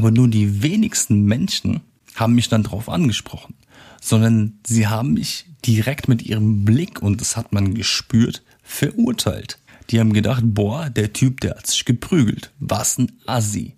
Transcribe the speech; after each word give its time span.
Aber 0.00 0.10
nur 0.10 0.28
die 0.28 0.62
wenigsten 0.62 1.26
Menschen 1.26 1.82
haben 2.14 2.34
mich 2.34 2.48
dann 2.48 2.62
darauf 2.62 2.88
angesprochen, 2.88 3.54
sondern 4.00 4.58
sie 4.66 4.86
haben 4.86 5.12
mich 5.12 5.44
direkt 5.66 6.08
mit 6.08 6.22
ihrem 6.22 6.64
Blick, 6.64 7.02
und 7.02 7.20
das 7.20 7.36
hat 7.36 7.52
man 7.52 7.74
gespürt, 7.74 8.42
verurteilt. 8.62 9.58
Die 9.90 10.00
haben 10.00 10.14
gedacht, 10.14 10.40
boah, 10.42 10.88
der 10.88 11.12
Typ, 11.12 11.42
der 11.42 11.50
hat 11.50 11.66
sich 11.66 11.84
geprügelt. 11.84 12.50
Was 12.60 12.96
ein 12.96 13.12
Assi. 13.26 13.76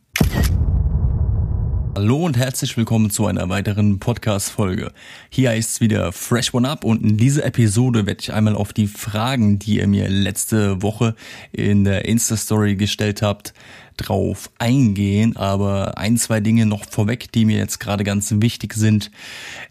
Hallo 1.96 2.24
und 2.24 2.38
herzlich 2.38 2.74
willkommen 2.76 3.10
zu 3.10 3.26
einer 3.26 3.48
weiteren 3.50 3.98
Podcast-Folge. 3.98 4.92
Hier 5.28 5.52
ist 5.54 5.82
wieder 5.82 6.10
Fresh 6.12 6.54
One 6.54 6.66
Up 6.66 6.84
und 6.84 7.02
in 7.02 7.18
dieser 7.18 7.44
Episode 7.44 8.06
werde 8.06 8.20
ich 8.22 8.32
einmal 8.32 8.54
auf 8.54 8.72
die 8.72 8.86
Fragen, 8.86 9.58
die 9.58 9.76
ihr 9.78 9.86
mir 9.86 10.08
letzte 10.08 10.80
Woche 10.80 11.14
in 11.52 11.84
der 11.84 12.06
Insta-Story 12.06 12.76
gestellt 12.76 13.20
habt, 13.20 13.52
drauf 13.96 14.50
eingehen. 14.58 15.36
Aber 15.36 15.98
ein, 15.98 16.16
zwei 16.16 16.40
Dinge 16.40 16.66
noch 16.66 16.84
vorweg, 16.88 17.30
die 17.32 17.44
mir 17.44 17.58
jetzt 17.58 17.80
gerade 17.80 18.04
ganz 18.04 18.32
wichtig 18.38 18.74
sind, 18.74 19.10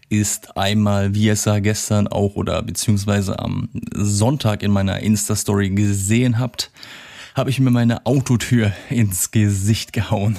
ist 0.08 0.56
einmal, 0.56 1.14
wie 1.14 1.24
ihr 1.24 1.32
es 1.32 1.44
ja 1.44 1.58
gestern 1.58 2.08
auch 2.08 2.34
oder 2.34 2.62
beziehungsweise 2.62 3.38
am 3.38 3.68
Sonntag 3.92 4.62
in 4.62 4.70
meiner 4.70 5.00
Insta-Story 5.00 5.70
gesehen 5.70 6.38
habt, 6.38 6.70
habe 7.34 7.50
ich 7.50 7.60
mir 7.60 7.70
meine 7.70 8.04
Autotür 8.04 8.72
ins 8.90 9.30
Gesicht 9.30 9.92
gehauen. 9.92 10.38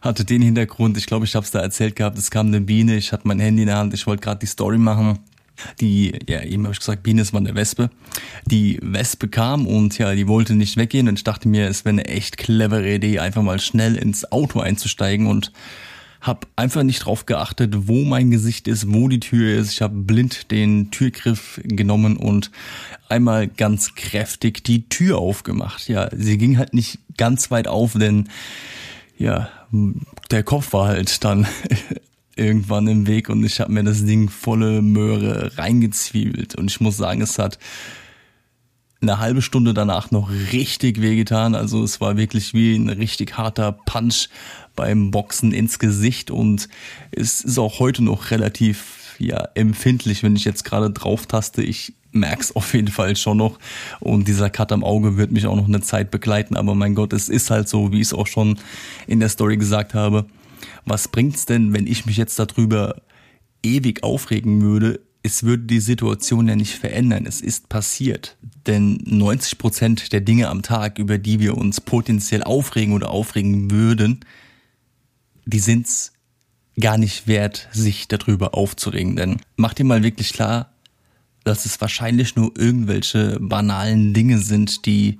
Hatte 0.00 0.24
den 0.24 0.42
Hintergrund, 0.42 0.96
ich 0.96 1.06
glaube, 1.06 1.24
ich 1.26 1.34
habe 1.34 1.44
es 1.44 1.50
da 1.50 1.60
erzählt 1.60 1.96
gehabt, 1.96 2.18
es 2.18 2.30
kam 2.30 2.46
eine 2.48 2.60
Biene, 2.60 2.96
ich 2.96 3.12
hatte 3.12 3.28
mein 3.28 3.40
Handy 3.40 3.62
in 3.62 3.68
der 3.68 3.78
Hand, 3.78 3.94
ich 3.94 4.06
wollte 4.06 4.22
gerade 4.22 4.40
die 4.40 4.46
Story 4.46 4.78
machen 4.78 5.18
die, 5.80 6.18
ja, 6.28 6.42
eben 6.42 6.64
habe 6.64 6.72
ich 6.72 6.80
gesagt, 6.80 7.02
Biene 7.02 7.22
ist 7.22 7.32
mal 7.32 7.40
eine 7.40 7.54
Wespe. 7.54 7.90
Die 8.46 8.78
Wespe 8.82 9.28
kam 9.28 9.66
und 9.66 9.98
ja, 9.98 10.14
die 10.14 10.28
wollte 10.28 10.54
nicht 10.54 10.76
weggehen 10.76 11.08
und 11.08 11.18
ich 11.18 11.24
dachte 11.24 11.48
mir, 11.48 11.68
es 11.68 11.84
wäre 11.84 11.94
eine 11.94 12.06
echt 12.06 12.36
clevere 12.36 12.94
Idee, 12.94 13.18
einfach 13.18 13.42
mal 13.42 13.60
schnell 13.60 13.96
ins 13.96 14.30
Auto 14.30 14.60
einzusteigen 14.60 15.26
und 15.26 15.52
habe 16.22 16.46
einfach 16.54 16.84
nicht 16.84 17.00
drauf 17.00 17.26
geachtet, 17.26 17.88
wo 17.88 18.04
mein 18.04 18.30
Gesicht 18.30 18.68
ist, 18.68 18.92
wo 18.92 19.08
die 19.08 19.18
Tür 19.18 19.58
ist. 19.58 19.72
Ich 19.72 19.82
habe 19.82 19.96
blind 19.96 20.52
den 20.52 20.92
Türgriff 20.92 21.60
genommen 21.64 22.16
und 22.16 22.52
einmal 23.08 23.48
ganz 23.48 23.96
kräftig 23.96 24.62
die 24.62 24.88
Tür 24.88 25.18
aufgemacht. 25.18 25.88
Ja, 25.88 26.08
sie 26.16 26.38
ging 26.38 26.58
halt 26.58 26.74
nicht 26.74 27.00
ganz 27.16 27.50
weit 27.50 27.66
auf, 27.66 27.94
denn 27.94 28.28
ja, 29.18 29.48
der 30.30 30.44
Kopf 30.44 30.72
war 30.72 30.88
halt 30.88 31.24
dann 31.24 31.46
irgendwann 32.36 32.86
im 32.88 33.06
Weg 33.06 33.28
und 33.28 33.44
ich 33.44 33.60
habe 33.60 33.72
mir 33.72 33.84
das 33.84 34.04
Ding 34.04 34.28
volle 34.28 34.82
Möhre 34.82 35.56
reingezwiebelt 35.58 36.54
und 36.54 36.70
ich 36.70 36.80
muss 36.80 36.96
sagen, 36.96 37.20
es 37.20 37.38
hat 37.38 37.58
eine 39.02 39.18
halbe 39.18 39.42
Stunde 39.42 39.74
danach 39.74 40.10
noch 40.10 40.30
richtig 40.52 41.02
wehgetan. 41.02 41.54
Also 41.54 41.82
es 41.82 42.00
war 42.00 42.16
wirklich 42.16 42.54
wie 42.54 42.76
ein 42.76 42.88
richtig 42.88 43.36
harter 43.36 43.72
Punch 43.72 44.28
beim 44.76 45.10
Boxen 45.10 45.52
ins 45.52 45.78
Gesicht 45.78 46.30
und 46.30 46.68
es 47.10 47.40
ist 47.40 47.58
auch 47.58 47.80
heute 47.80 48.04
noch 48.04 48.30
relativ 48.30 49.16
ja 49.18 49.48
empfindlich, 49.54 50.22
wenn 50.22 50.36
ich 50.36 50.44
jetzt 50.44 50.64
gerade 50.64 50.90
drauf 50.90 51.26
taste. 51.26 51.62
Ich 51.62 51.94
merk's 52.12 52.54
auf 52.54 52.74
jeden 52.74 52.88
Fall 52.88 53.16
schon 53.16 53.38
noch 53.38 53.58
und 54.00 54.28
dieser 54.28 54.50
Cut 54.50 54.70
am 54.70 54.84
Auge 54.84 55.16
wird 55.16 55.32
mich 55.32 55.46
auch 55.46 55.56
noch 55.56 55.68
eine 55.68 55.80
Zeit 55.80 56.10
begleiten. 56.10 56.56
Aber 56.56 56.74
mein 56.74 56.94
Gott, 56.94 57.12
es 57.12 57.28
ist 57.28 57.50
halt 57.50 57.68
so, 57.68 57.90
wie 57.90 57.96
ich 57.96 58.08
es 58.08 58.14
auch 58.14 58.28
schon 58.28 58.58
in 59.06 59.18
der 59.18 59.28
Story 59.28 59.56
gesagt 59.56 59.94
habe 59.94 60.26
was 60.84 61.08
bringt's 61.08 61.46
denn, 61.46 61.72
wenn 61.72 61.86
ich 61.86 62.06
mich 62.06 62.16
jetzt 62.16 62.38
darüber 62.38 63.02
ewig 63.62 64.02
aufregen 64.02 64.62
würde? 64.62 65.00
Es 65.22 65.44
würde 65.44 65.64
die 65.64 65.80
Situation 65.80 66.48
ja 66.48 66.56
nicht 66.56 66.74
verändern. 66.74 67.26
Es 67.26 67.40
ist 67.40 67.68
passiert. 67.68 68.36
Denn 68.66 68.98
90 69.04 69.58
Prozent 69.58 70.12
der 70.12 70.20
Dinge 70.20 70.48
am 70.48 70.62
Tag, 70.62 70.98
über 70.98 71.18
die 71.18 71.38
wir 71.38 71.56
uns 71.56 71.80
potenziell 71.80 72.42
aufregen 72.42 72.94
oder 72.94 73.10
aufregen 73.10 73.70
würden, 73.70 74.20
die 75.44 75.60
sind's 75.60 76.12
gar 76.80 76.98
nicht 76.98 77.26
wert, 77.26 77.68
sich 77.72 78.08
darüber 78.08 78.54
aufzuregen. 78.54 79.16
Denn 79.16 79.40
mach 79.56 79.74
dir 79.74 79.84
mal 79.84 80.02
wirklich 80.02 80.32
klar, 80.32 80.72
dass 81.44 81.66
es 81.66 81.80
wahrscheinlich 81.80 82.36
nur 82.36 82.52
irgendwelche 82.56 83.38
banalen 83.40 84.14
Dinge 84.14 84.38
sind, 84.38 84.86
die 84.86 85.18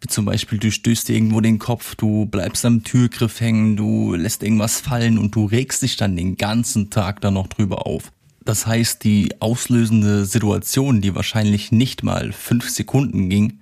wie 0.00 0.08
zum 0.08 0.24
Beispiel, 0.24 0.58
du 0.58 0.70
stößt 0.70 1.08
dir 1.08 1.14
irgendwo 1.14 1.40
den 1.40 1.58
Kopf, 1.58 1.94
du 1.94 2.26
bleibst 2.26 2.64
am 2.64 2.84
Türgriff 2.84 3.40
hängen, 3.40 3.76
du 3.76 4.14
lässt 4.14 4.42
irgendwas 4.42 4.80
fallen 4.80 5.18
und 5.18 5.34
du 5.34 5.46
regst 5.46 5.82
dich 5.82 5.96
dann 5.96 6.16
den 6.16 6.36
ganzen 6.36 6.90
Tag 6.90 7.20
dann 7.20 7.34
noch 7.34 7.46
drüber 7.46 7.86
auf. 7.86 8.12
Das 8.44 8.66
heißt, 8.66 9.02
die 9.02 9.40
auslösende 9.40 10.24
Situation, 10.24 11.00
die 11.00 11.14
wahrscheinlich 11.14 11.72
nicht 11.72 12.02
mal 12.02 12.32
fünf 12.32 12.68
Sekunden 12.70 13.28
ging, 13.28 13.60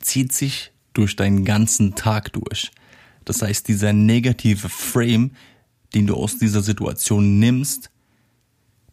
zieht 0.00 0.32
sich 0.32 0.72
durch 0.94 1.16
deinen 1.16 1.44
ganzen 1.44 1.94
Tag 1.94 2.32
durch. 2.32 2.70
Das 3.24 3.42
heißt, 3.42 3.68
dieser 3.68 3.92
negative 3.92 4.68
Frame, 4.68 5.32
den 5.94 6.06
du 6.06 6.14
aus 6.14 6.38
dieser 6.38 6.62
Situation 6.62 7.38
nimmst, 7.38 7.90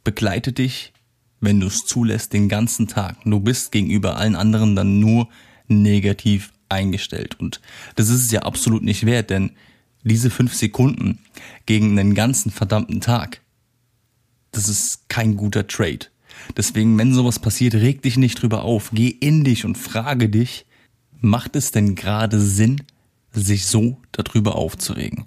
begleitet 0.03 0.57
dich, 0.57 0.93
wenn 1.39 1.59
du 1.59 1.67
es 1.67 1.85
zulässt, 1.85 2.33
den 2.33 2.49
ganzen 2.49 2.87
Tag. 2.87 3.15
Du 3.23 3.39
bist 3.39 3.71
gegenüber 3.71 4.17
allen 4.17 4.35
anderen 4.35 4.75
dann 4.75 4.99
nur 4.99 5.29
negativ 5.67 6.51
eingestellt. 6.69 7.39
Und 7.39 7.61
das 7.95 8.09
ist 8.09 8.25
es 8.25 8.31
ja 8.31 8.41
absolut 8.41 8.83
nicht 8.83 9.05
wert, 9.05 9.29
denn 9.29 9.51
diese 10.03 10.29
fünf 10.29 10.53
Sekunden 10.53 11.19
gegen 11.65 11.99
einen 11.99 12.15
ganzen 12.15 12.51
verdammten 12.51 13.01
Tag, 13.01 13.41
das 14.51 14.69
ist 14.69 15.09
kein 15.09 15.35
guter 15.35 15.67
Trade. 15.67 16.07
Deswegen, 16.55 16.97
wenn 16.97 17.13
sowas 17.13 17.39
passiert, 17.39 17.75
reg 17.75 18.01
dich 18.01 18.17
nicht 18.17 18.41
drüber 18.41 18.63
auf. 18.63 18.91
Geh 18.93 19.09
in 19.09 19.43
dich 19.43 19.65
und 19.65 19.77
frage 19.77 20.29
dich, 20.29 20.65
macht 21.19 21.55
es 21.55 21.71
denn 21.71 21.95
gerade 21.95 22.39
Sinn, 22.39 22.81
sich 23.31 23.65
so 23.65 23.97
darüber 24.11 24.55
aufzuregen? 24.55 25.25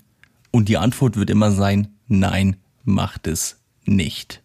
Und 0.51 0.69
die 0.69 0.79
Antwort 0.79 1.17
wird 1.17 1.31
immer 1.31 1.53
sein, 1.53 1.89
nein, 2.09 2.57
macht 2.85 3.27
es 3.27 3.61
nicht. 3.85 4.43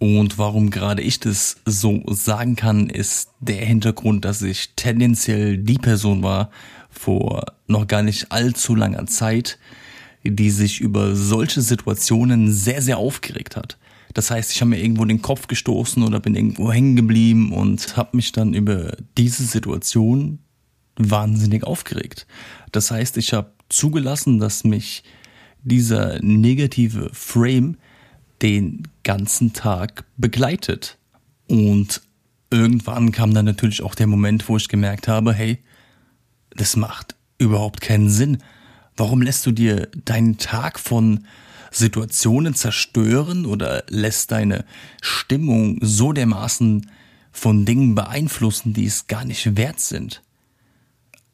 Und 0.00 0.38
warum 0.38 0.70
gerade 0.70 1.02
ich 1.02 1.20
das 1.20 1.58
so 1.66 2.02
sagen 2.08 2.56
kann, 2.56 2.88
ist 2.88 3.32
der 3.38 3.64
Hintergrund, 3.66 4.24
dass 4.24 4.40
ich 4.40 4.70
tendenziell 4.74 5.58
die 5.58 5.76
Person 5.76 6.22
war 6.22 6.50
vor 6.88 7.44
noch 7.66 7.86
gar 7.86 8.02
nicht 8.02 8.32
allzu 8.32 8.74
langer 8.74 9.06
Zeit, 9.06 9.58
die 10.24 10.48
sich 10.48 10.80
über 10.80 11.14
solche 11.14 11.60
Situationen 11.60 12.50
sehr, 12.50 12.80
sehr 12.80 12.96
aufgeregt 12.96 13.56
hat. 13.56 13.76
Das 14.14 14.30
heißt, 14.30 14.50
ich 14.52 14.62
habe 14.62 14.70
mir 14.70 14.82
irgendwo 14.82 15.04
den 15.04 15.20
Kopf 15.20 15.48
gestoßen 15.48 16.02
oder 16.02 16.18
bin 16.18 16.34
irgendwo 16.34 16.72
hängen 16.72 16.96
geblieben 16.96 17.52
und 17.52 17.98
habe 17.98 18.16
mich 18.16 18.32
dann 18.32 18.54
über 18.54 18.96
diese 19.18 19.44
Situation 19.44 20.38
wahnsinnig 20.96 21.62
aufgeregt. 21.64 22.26
Das 22.72 22.90
heißt, 22.90 23.18
ich 23.18 23.34
habe 23.34 23.52
zugelassen, 23.68 24.38
dass 24.38 24.64
mich 24.64 25.04
dieser 25.62 26.22
negative 26.22 27.10
Frame 27.12 27.76
den 28.42 28.88
ganzen 29.02 29.52
Tag 29.52 30.04
begleitet. 30.16 30.98
Und 31.48 32.02
irgendwann 32.50 33.12
kam 33.12 33.34
dann 33.34 33.44
natürlich 33.44 33.82
auch 33.82 33.94
der 33.94 34.06
Moment, 34.06 34.48
wo 34.48 34.56
ich 34.56 34.68
gemerkt 34.68 35.08
habe, 35.08 35.32
hey, 35.32 35.58
das 36.50 36.76
macht 36.76 37.14
überhaupt 37.38 37.80
keinen 37.80 38.10
Sinn. 38.10 38.38
Warum 38.96 39.22
lässt 39.22 39.46
du 39.46 39.52
dir 39.52 39.88
deinen 40.04 40.38
Tag 40.38 40.78
von 40.78 41.26
Situationen 41.70 42.54
zerstören 42.54 43.46
oder 43.46 43.84
lässt 43.88 44.32
deine 44.32 44.64
Stimmung 45.00 45.78
so 45.80 46.12
dermaßen 46.12 46.90
von 47.32 47.64
Dingen 47.64 47.94
beeinflussen, 47.94 48.74
die 48.74 48.86
es 48.86 49.06
gar 49.06 49.24
nicht 49.24 49.56
wert 49.56 49.80
sind? 49.80 50.22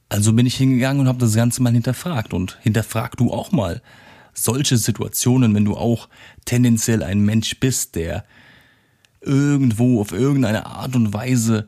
Also 0.09 0.33
bin 0.33 0.47
ich 0.47 0.57
hingegangen 0.57 1.01
und 1.01 1.09
habe 1.09 1.19
das 1.19 1.35
Ganze 1.35 1.63
mal 1.63 1.73
hinterfragt 1.73 2.33
und 2.33 2.59
hinterfrag 2.63 3.17
du 3.17 3.33
auch 3.33 3.51
mal, 3.51 3.83
solche 4.37 4.77
Situationen, 4.77 5.55
wenn 5.55 5.65
du 5.65 5.77
auch 5.77 6.09
tendenziell 6.45 7.03
ein 7.03 7.21
Mensch 7.21 7.59
bist, 7.59 7.95
der 7.97 8.25
irgendwo 9.21 10.01
auf 10.01 10.13
irgendeine 10.13 10.67
Art 10.67 10.95
und 10.95 11.13
Weise 11.13 11.67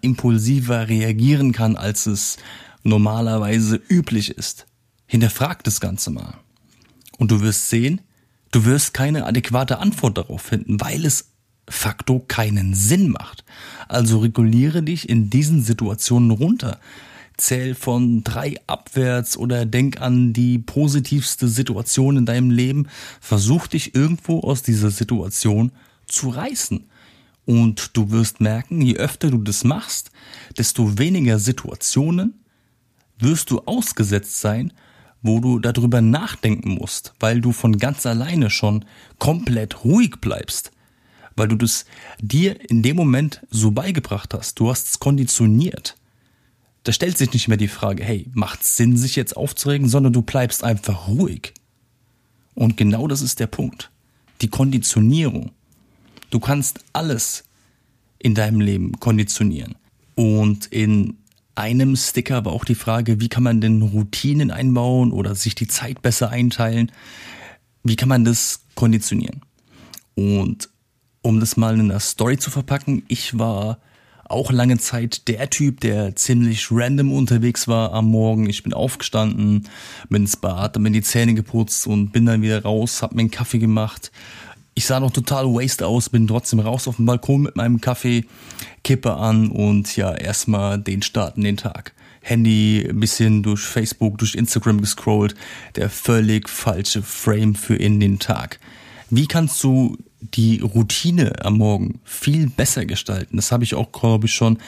impulsiver 0.00 0.88
reagieren 0.88 1.52
kann, 1.52 1.76
als 1.76 2.06
es 2.06 2.38
normalerweise 2.82 3.80
üblich 3.88 4.30
ist. 4.30 4.66
Hinterfrag 5.06 5.64
das 5.64 5.80
Ganze 5.80 6.10
mal. 6.10 6.34
Und 7.18 7.30
du 7.30 7.40
wirst 7.40 7.68
sehen, 7.68 8.00
du 8.52 8.64
wirst 8.64 8.94
keine 8.94 9.26
adäquate 9.26 9.78
Antwort 9.78 10.18
darauf 10.18 10.42
finden, 10.42 10.80
weil 10.80 11.04
es 11.04 11.32
facto 11.68 12.20
keinen 12.20 12.74
Sinn 12.74 13.10
macht. 13.10 13.44
Also 13.88 14.20
reguliere 14.20 14.82
dich 14.82 15.08
in 15.08 15.30
diesen 15.30 15.62
Situationen 15.62 16.30
runter 16.30 16.78
zähl 17.36 17.74
von 17.74 18.24
drei 18.24 18.56
abwärts 18.66 19.36
oder 19.36 19.66
denk 19.66 20.00
an 20.00 20.32
die 20.32 20.58
positivste 20.58 21.48
Situation 21.48 22.16
in 22.16 22.26
deinem 22.26 22.50
Leben. 22.50 22.88
Versuch 23.20 23.66
dich 23.66 23.94
irgendwo 23.94 24.40
aus 24.40 24.62
dieser 24.62 24.90
Situation 24.90 25.72
zu 26.06 26.30
reißen. 26.30 26.84
Und 27.44 27.96
du 27.96 28.10
wirst 28.10 28.40
merken, 28.40 28.80
je 28.80 28.96
öfter 28.96 29.30
du 29.30 29.38
das 29.38 29.64
machst, 29.64 30.10
desto 30.58 30.98
weniger 30.98 31.38
Situationen 31.38 32.34
wirst 33.18 33.50
du 33.50 33.60
ausgesetzt 33.60 34.40
sein, 34.40 34.72
wo 35.22 35.40
du 35.40 35.58
darüber 35.58 36.00
nachdenken 36.00 36.70
musst, 36.70 37.14
weil 37.20 37.40
du 37.40 37.52
von 37.52 37.78
ganz 37.78 38.04
alleine 38.06 38.50
schon 38.50 38.84
komplett 39.18 39.84
ruhig 39.84 40.16
bleibst, 40.20 40.70
weil 41.36 41.48
du 41.48 41.56
das 41.56 41.84
dir 42.20 42.58
in 42.70 42.82
dem 42.82 42.96
Moment 42.96 43.42
so 43.50 43.70
beigebracht 43.70 44.34
hast, 44.34 44.58
du 44.58 44.70
hast 44.70 44.88
es 44.88 44.98
konditioniert. 44.98 45.96
Da 46.86 46.92
stellt 46.92 47.18
sich 47.18 47.32
nicht 47.32 47.48
mehr 47.48 47.56
die 47.56 47.66
Frage, 47.66 48.04
hey, 48.04 48.30
macht 48.32 48.62
Sinn, 48.62 48.96
sich 48.96 49.16
jetzt 49.16 49.36
aufzuregen, 49.36 49.88
sondern 49.88 50.12
du 50.12 50.22
bleibst 50.22 50.62
einfach 50.62 51.08
ruhig. 51.08 51.52
Und 52.54 52.76
genau 52.76 53.08
das 53.08 53.22
ist 53.22 53.40
der 53.40 53.48
Punkt. 53.48 53.90
Die 54.40 54.46
Konditionierung. 54.46 55.50
Du 56.30 56.38
kannst 56.38 56.78
alles 56.92 57.42
in 58.20 58.36
deinem 58.36 58.60
Leben 58.60 59.00
konditionieren. 59.00 59.74
Und 60.14 60.66
in 60.66 61.16
einem 61.56 61.96
Sticker 61.96 62.44
war 62.44 62.52
auch 62.52 62.64
die 62.64 62.76
Frage, 62.76 63.18
wie 63.20 63.28
kann 63.28 63.42
man 63.42 63.60
denn 63.60 63.82
Routinen 63.82 64.52
einbauen 64.52 65.10
oder 65.10 65.34
sich 65.34 65.56
die 65.56 65.66
Zeit 65.66 66.02
besser 66.02 66.30
einteilen? 66.30 66.92
Wie 67.82 67.96
kann 67.96 68.08
man 68.08 68.24
das 68.24 68.60
konditionieren? 68.76 69.40
Und 70.14 70.68
um 71.20 71.40
das 71.40 71.56
mal 71.56 71.74
in 71.74 71.90
einer 71.90 71.98
Story 71.98 72.38
zu 72.38 72.52
verpacken, 72.52 73.02
ich 73.08 73.36
war 73.40 73.80
auch 74.28 74.50
lange 74.50 74.78
Zeit 74.78 75.28
der 75.28 75.50
Typ, 75.50 75.80
der 75.80 76.16
ziemlich 76.16 76.68
random 76.70 77.12
unterwegs 77.12 77.68
war 77.68 77.92
am 77.92 78.10
Morgen. 78.10 78.48
Ich 78.48 78.62
bin 78.62 78.72
aufgestanden, 78.72 79.68
bin 80.08 80.22
ins 80.22 80.36
Bad, 80.36 80.74
hab 80.74 80.78
mir 80.78 80.90
die 80.90 81.02
Zähne 81.02 81.34
geputzt 81.34 81.86
und 81.86 82.10
bin 82.12 82.26
dann 82.26 82.42
wieder 82.42 82.62
raus, 82.62 83.02
hab 83.02 83.14
mir 83.14 83.20
einen 83.20 83.30
Kaffee 83.30 83.58
gemacht. 83.58 84.10
Ich 84.74 84.86
sah 84.86 85.00
noch 85.00 85.10
total 85.10 85.46
waste 85.46 85.86
aus, 85.86 86.10
bin 86.10 86.26
trotzdem 86.26 86.60
raus 86.60 86.86
auf 86.86 86.96
dem 86.96 87.06
Balkon 87.06 87.42
mit 87.42 87.56
meinem 87.56 87.80
Kaffee, 87.80 88.26
Kippe 88.84 89.14
an 89.14 89.48
und 89.48 89.96
ja, 89.96 90.14
erstmal 90.14 90.78
den 90.78 91.02
starten 91.02 91.42
den 91.42 91.56
Tag. 91.56 91.94
Handy 92.26 92.84
ein 92.90 92.98
bisschen 92.98 93.44
durch 93.44 93.60
Facebook, 93.60 94.18
durch 94.18 94.34
Instagram 94.34 94.80
gescrollt. 94.80 95.36
Der 95.76 95.88
völlig 95.88 96.48
falsche 96.48 97.02
Frame 97.02 97.54
für 97.54 97.76
in 97.76 98.00
den 98.00 98.18
Tag. 98.18 98.58
Wie 99.10 99.28
kannst 99.28 99.62
du 99.62 99.96
die 100.20 100.60
Routine 100.60 101.44
am 101.44 101.58
Morgen 101.58 102.00
viel 102.04 102.48
besser 102.48 102.86
gestalten? 102.86 103.36
Das 103.36 103.52
habe 103.52 103.64
ich 103.64 103.74
auch, 103.74 103.92
glaube 103.92 104.26
ich, 104.26 104.34
schon 104.34 104.58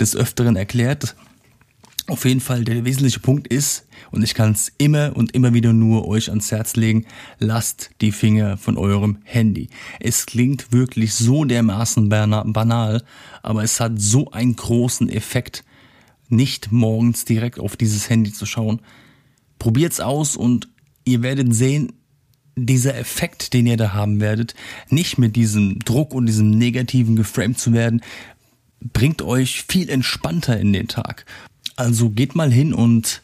des 0.00 0.16
Öfteren 0.16 0.56
erklärt. 0.56 1.14
Auf 2.08 2.24
jeden 2.24 2.40
Fall 2.40 2.64
der 2.64 2.84
wesentliche 2.84 3.18
Punkt 3.18 3.48
ist, 3.48 3.86
und 4.12 4.22
ich 4.22 4.34
kann 4.34 4.52
es 4.52 4.70
immer 4.78 5.16
und 5.16 5.34
immer 5.34 5.54
wieder 5.54 5.72
nur 5.72 6.06
euch 6.06 6.28
ans 6.28 6.52
Herz 6.52 6.76
legen, 6.76 7.04
lasst 7.40 7.90
die 8.00 8.12
Finger 8.12 8.56
von 8.56 8.78
eurem 8.78 9.18
Handy. 9.24 9.70
Es 9.98 10.24
klingt 10.24 10.72
wirklich 10.72 11.14
so 11.14 11.44
dermaßen 11.44 12.08
banal, 12.08 13.02
aber 13.42 13.64
es 13.64 13.80
hat 13.80 13.94
so 13.96 14.30
einen 14.30 14.54
großen 14.54 15.08
Effekt, 15.08 15.64
nicht 16.28 16.70
morgens 16.70 17.24
direkt 17.24 17.58
auf 17.58 17.76
dieses 17.76 18.08
Handy 18.08 18.32
zu 18.32 18.46
schauen. 18.46 18.80
Probiert's 19.58 19.98
aus 19.98 20.36
und 20.36 20.68
ihr 21.04 21.22
werdet 21.22 21.52
sehen, 21.54 21.92
dieser 22.56 22.96
Effekt, 22.96 23.52
den 23.52 23.66
ihr 23.66 23.76
da 23.76 23.92
haben 23.92 24.20
werdet, 24.20 24.54
nicht 24.88 25.18
mit 25.18 25.36
diesem 25.36 25.78
Druck 25.80 26.14
und 26.14 26.26
diesem 26.26 26.50
Negativen 26.50 27.14
geframed 27.14 27.58
zu 27.58 27.72
werden, 27.72 28.00
bringt 28.80 29.22
euch 29.22 29.64
viel 29.68 29.90
entspannter 29.90 30.58
in 30.58 30.72
den 30.72 30.88
Tag. 30.88 31.26
Also 31.76 32.10
geht 32.10 32.34
mal 32.34 32.50
hin 32.50 32.72
und 32.72 33.22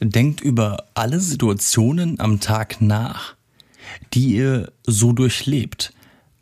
denkt 0.00 0.40
über 0.40 0.86
alle 0.94 1.18
Situationen 1.18 2.20
am 2.20 2.38
Tag 2.38 2.80
nach, 2.80 3.34
die 4.14 4.36
ihr 4.36 4.72
so 4.86 5.12
durchlebt. 5.12 5.92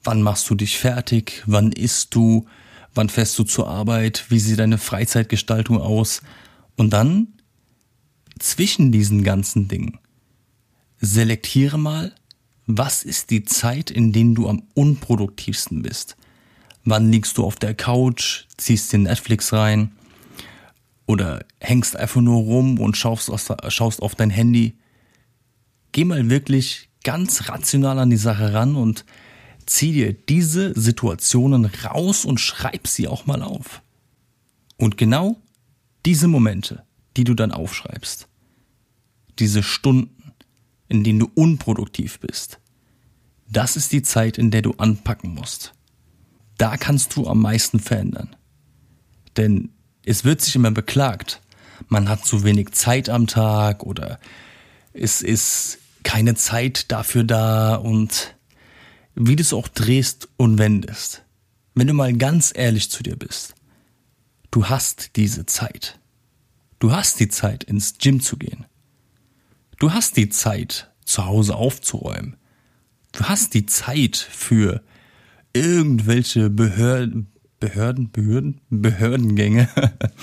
Wann 0.05 0.21
machst 0.21 0.49
du 0.51 0.55
dich 0.55 0.79
fertig? 0.79 1.43
Wann 1.47 1.73
isst 1.73 2.15
du? 2.15 2.47
Wann 2.95 3.09
fährst 3.09 3.39
du 3.39 3.45
zur 3.45 3.69
Arbeit? 3.69 4.27
Wie 4.29 4.39
sieht 4.39 4.59
deine 4.59 4.79
Freizeitgestaltung 4.79 5.81
aus? 5.81 6.21
Und 6.77 6.91
dann 6.91 7.29
zwischen 8.39 8.93
diesen 8.93 9.25
ganzen 9.25 9.69
Dingen 9.69 9.99
selektiere 11.01 11.79
mal, 11.79 12.13
was 12.67 13.05
ist 13.05 13.31
die 13.31 13.45
Zeit, 13.45 13.91
in 13.91 14.13
denen 14.13 14.35
du 14.35 14.49
am 14.49 14.63
unproduktivsten 14.75 15.83
bist? 15.83 16.17
Wann 16.85 17.11
liegst 17.11 17.39
du 17.39 17.45
auf 17.45 17.57
der 17.57 17.75
Couch, 17.75 18.45
ziehst 18.57 18.93
den 18.93 19.05
Netflix 19.05 19.53
rein 19.53 19.93
oder 21.07 21.45
hängst 21.61 21.97
einfach 21.97 22.21
nur 22.21 22.43
rum 22.43 22.79
und 22.79 22.97
schaust, 22.97 23.31
schaust 23.69 24.03
auf 24.03 24.15
dein 24.15 24.31
Handy? 24.31 24.77
Geh 25.93 26.05
mal 26.05 26.29
wirklich 26.29 26.89
ganz 27.05 27.49
rational 27.49 27.99
an 27.99 28.11
die 28.11 28.17
Sache 28.17 28.53
ran 28.53 28.75
und 28.75 29.05
zieh 29.67 29.93
dir 29.93 30.13
diese 30.13 30.79
Situationen 30.79 31.67
raus 31.67 32.25
und 32.25 32.41
schreib 32.41 32.87
sie 32.87 33.09
auch 33.09 33.27
mal 33.27 33.43
auf. 33.43 33.83
Und 34.77 34.97
genau 34.97 35.37
diese 36.05 36.29
Momente, 36.29 36.85
die 37.17 37.25
du 37.25 37.35
dann 37.35 37.53
aufschreibst, 37.53 38.29
diese 39.39 39.63
Stunden, 39.63 40.16
in 40.89 41.05
denen 41.05 41.21
du 41.21 41.31
unproduktiv 41.35 42.21
bist. 42.21 42.59
Das 43.49 43.77
ist 43.77 43.93
die 43.93 44.03
Zeit, 44.03 44.39
in 44.39 44.51
der 44.51 44.63
du 44.63 44.73
anpacken 44.73 45.35
musst. 45.35 45.73
Da 46.59 46.77
kannst 46.77 47.17
du 47.17 47.27
am 47.27 47.41
meisten 47.41 47.81
verändern. 47.81 48.35
Denn 49.37 49.71
es 50.05 50.25
wird 50.25 50.41
sich 50.41 50.55
immer 50.55 50.71
beklagt, 50.71 51.41
man 51.89 52.09
hat 52.09 52.25
zu 52.25 52.45
wenig 52.45 52.73
Zeit 52.73 53.09
am 53.09 53.27
Tag 53.27 53.85
oder 53.85 54.19
es 54.93 55.23
ist 55.23 55.79
keine 56.03 56.35
Zeit 56.35 56.91
dafür 56.91 57.25
da 57.25 57.75
und 57.75 58.35
wie 59.15 59.37
du 59.37 59.43
es 59.43 59.53
auch 59.53 59.69
drehst 59.69 60.29
und 60.37 60.59
wendest. 60.59 61.25
Wenn 61.75 61.89
du 61.89 61.93
mal 61.93 62.13
ganz 62.15 62.53
ehrlich 62.55 62.91
zu 62.91 63.03
dir 63.03 63.17
bist, 63.17 63.55
du 64.51 64.69
hast 64.69 65.17
diese 65.17 65.47
Zeit. 65.47 65.99
Du 66.79 66.93
hast 66.93 67.21
die 67.21 67.29
Zeit, 67.29 67.65
ins 67.65 67.99
Gym 67.99 68.21
zu 68.21 68.37
gehen. 68.37 68.67
Du 69.79 69.93
hast 69.93 70.17
die 70.17 70.29
Zeit, 70.29 70.91
zu 71.05 71.27
Hause 71.27 71.55
aufzuräumen. 71.57 72.37
Du 73.13 73.25
hast 73.25 73.55
die 73.55 73.67
Zeit 73.67 74.17
für 74.17 74.83
irgendwelche 75.53 76.51
Behörden, 76.51 77.33
Behörden, 77.61 78.11
Behörden, 78.11 78.61
Behördengänge. 78.71 79.69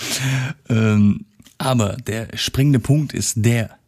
ähm, 0.68 1.26
aber 1.58 1.96
der 1.96 2.36
springende 2.36 2.80
Punkt 2.80 3.12
ist 3.12 3.34
der. 3.36 3.78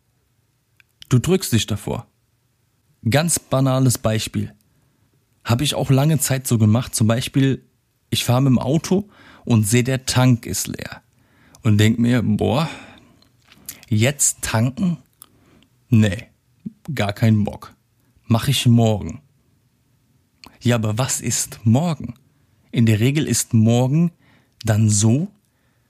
Du 1.08 1.18
drückst 1.18 1.52
dich 1.52 1.66
davor. 1.66 2.06
Ganz 3.08 3.38
banales 3.38 3.98
Beispiel. 3.98 4.52
Habe 5.44 5.62
ich 5.62 5.74
auch 5.74 5.90
lange 5.90 6.18
Zeit 6.18 6.46
so 6.46 6.58
gemacht. 6.58 6.94
Zum 6.94 7.06
Beispiel, 7.06 7.64
ich 8.10 8.24
fahre 8.24 8.42
mit 8.42 8.50
dem 8.50 8.58
Auto 8.58 9.08
und 9.44 9.66
sehe, 9.68 9.84
der 9.84 10.06
Tank 10.06 10.46
ist 10.46 10.66
leer. 10.66 11.02
Und 11.62 11.78
denk 11.78 11.98
mir, 11.98 12.22
boah, 12.22 12.68
jetzt 13.88 14.42
tanken? 14.42 14.98
Nee, 15.88 16.28
gar 16.94 17.12
keinen 17.12 17.44
Bock. 17.44 17.74
Mach 18.24 18.48
ich 18.48 18.66
morgen. 18.66 19.20
Ja, 20.60 20.76
aber 20.76 20.98
was 20.98 21.20
ist 21.20 21.60
morgen? 21.64 22.14
In 22.72 22.86
der 22.86 23.00
Regel 23.00 23.26
ist 23.26 23.54
morgen 23.54 24.10
dann 24.64 24.90
so, 24.90 25.28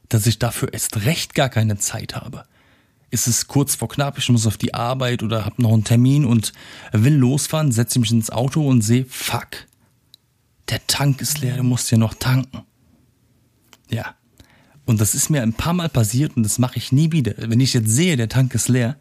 dass 0.08 0.26
ich 0.26 0.38
dafür 0.38 0.72
erst 0.72 1.04
recht 1.04 1.34
gar 1.34 1.48
keine 1.48 1.78
Zeit 1.78 2.14
habe. 2.14 2.44
Ist 3.10 3.26
es 3.26 3.46
kurz 3.46 3.74
vor 3.74 3.88
knapp, 3.88 4.18
ich 4.18 4.28
muss 4.28 4.46
auf 4.46 4.58
die 4.58 4.74
Arbeit 4.74 5.22
oder 5.22 5.44
hab 5.44 5.58
noch 5.58 5.72
einen 5.72 5.84
Termin 5.84 6.24
und 6.24 6.52
will 6.92 7.14
losfahren, 7.14 7.72
setze 7.72 7.98
mich 7.98 8.10
ins 8.10 8.30
Auto 8.30 8.66
und 8.68 8.82
sehe, 8.82 9.06
fuck, 9.08 9.66
der 10.68 10.86
Tank 10.86 11.20
ist 11.20 11.40
leer, 11.40 11.56
du 11.56 11.62
musst 11.62 11.90
ja 11.90 11.98
noch 11.98 12.14
tanken. 12.14 12.62
Ja. 13.88 14.14
Und 14.84 15.00
das 15.00 15.14
ist 15.14 15.30
mir 15.30 15.42
ein 15.42 15.54
paar 15.54 15.72
Mal 15.72 15.88
passiert 15.88 16.36
und 16.36 16.42
das 16.42 16.58
mache 16.58 16.76
ich 16.76 16.92
nie 16.92 17.12
wieder. 17.12 17.34
Wenn 17.36 17.60
ich 17.60 17.74
jetzt 17.74 17.90
sehe, 17.90 18.16
der 18.16 18.28
Tank 18.28 18.54
ist 18.54 18.68
leer, 18.68 18.96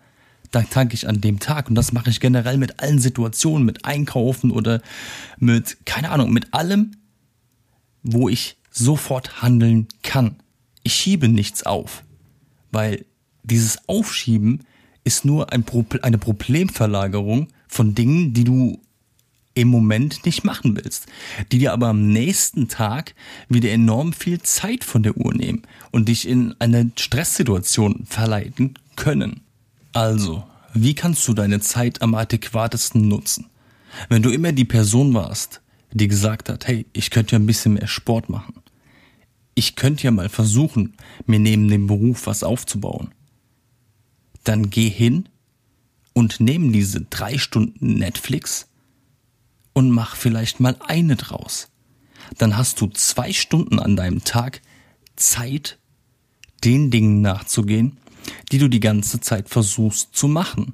dann 0.55 0.69
tanke 0.69 0.93
ich 0.93 1.07
an 1.07 1.21
dem 1.21 1.39
Tag. 1.39 1.67
Und 1.69 1.75
das 1.75 1.91
mache 1.91 2.09
ich 2.09 2.19
generell 2.19 2.57
mit 2.57 2.79
allen 2.79 2.99
Situationen, 2.99 3.65
mit 3.65 3.85
Einkaufen 3.85 4.51
oder 4.51 4.81
mit, 5.37 5.85
keine 5.85 6.11
Ahnung, 6.11 6.31
mit 6.31 6.53
allem, 6.53 6.91
wo 8.03 8.29
ich 8.29 8.57
sofort 8.71 9.41
handeln 9.41 9.87
kann. 10.01 10.37
Ich 10.83 10.93
schiebe 10.93 11.27
nichts 11.27 11.63
auf, 11.63 12.03
weil 12.71 13.05
dieses 13.43 13.87
Aufschieben 13.87 14.61
ist 15.03 15.25
nur 15.25 15.51
ein 15.51 15.63
Pro 15.63 15.85
eine 16.01 16.17
Problemverlagerung 16.17 17.49
von 17.67 17.93
Dingen, 17.93 18.33
die 18.33 18.43
du 18.43 18.79
im 19.55 19.69
Moment 19.69 20.25
nicht 20.25 20.43
machen 20.43 20.75
willst, 20.75 21.05
die 21.51 21.59
dir 21.59 21.73
aber 21.73 21.87
am 21.87 22.07
nächsten 22.07 22.67
Tag 22.67 23.15
wieder 23.47 23.71
enorm 23.71 24.13
viel 24.13 24.41
Zeit 24.41 24.83
von 24.83 25.03
der 25.03 25.17
Uhr 25.17 25.33
nehmen 25.33 25.63
und 25.91 26.09
dich 26.09 26.27
in 26.27 26.55
eine 26.59 26.91
Stresssituation 26.97 28.05
verleiten 28.05 28.73
können. 28.95 29.44
Also, 29.95 30.43
wie 30.73 30.93
kannst 30.93 31.25
du 31.25 31.33
deine 31.33 31.61
Zeit 31.61 32.01
am 32.01 32.15
adäquatesten 32.15 33.07
nutzen? 33.07 33.45
Wenn 34.09 34.21
du 34.21 34.29
immer 34.29 34.51
die 34.51 34.65
Person 34.65 35.13
warst, 35.13 35.61
die 35.93 36.09
gesagt 36.09 36.49
hat, 36.49 36.67
hey, 36.67 36.85
ich 36.91 37.11
könnte 37.11 37.31
ja 37.31 37.39
ein 37.39 37.45
bisschen 37.45 37.75
mehr 37.75 37.87
Sport 37.87 38.29
machen. 38.29 38.55
Ich 39.53 39.77
könnte 39.77 40.03
ja 40.03 40.11
mal 40.11 40.27
versuchen, 40.27 40.97
mir 41.27 41.39
neben 41.39 41.69
dem 41.69 41.87
Beruf 41.87 42.27
was 42.27 42.43
aufzubauen. 42.43 43.11
Dann 44.43 44.69
geh 44.69 44.89
hin 44.89 45.29
und 46.11 46.41
nimm 46.41 46.73
diese 46.73 46.99
drei 46.99 47.37
Stunden 47.37 47.97
Netflix 47.97 48.67
und 49.71 49.91
mach 49.91 50.17
vielleicht 50.17 50.59
mal 50.59 50.75
eine 50.85 51.15
draus. 51.15 51.69
Dann 52.37 52.57
hast 52.57 52.81
du 52.81 52.87
zwei 52.87 53.31
Stunden 53.31 53.79
an 53.79 53.95
deinem 53.95 54.25
Tag 54.25 54.61
Zeit, 55.15 55.79
den 56.65 56.91
Dingen 56.91 57.21
nachzugehen, 57.21 57.97
die 58.51 58.57
du 58.57 58.67
die 58.67 58.79
ganze 58.79 59.19
Zeit 59.19 59.49
versuchst 59.49 60.15
zu 60.15 60.27
machen, 60.27 60.73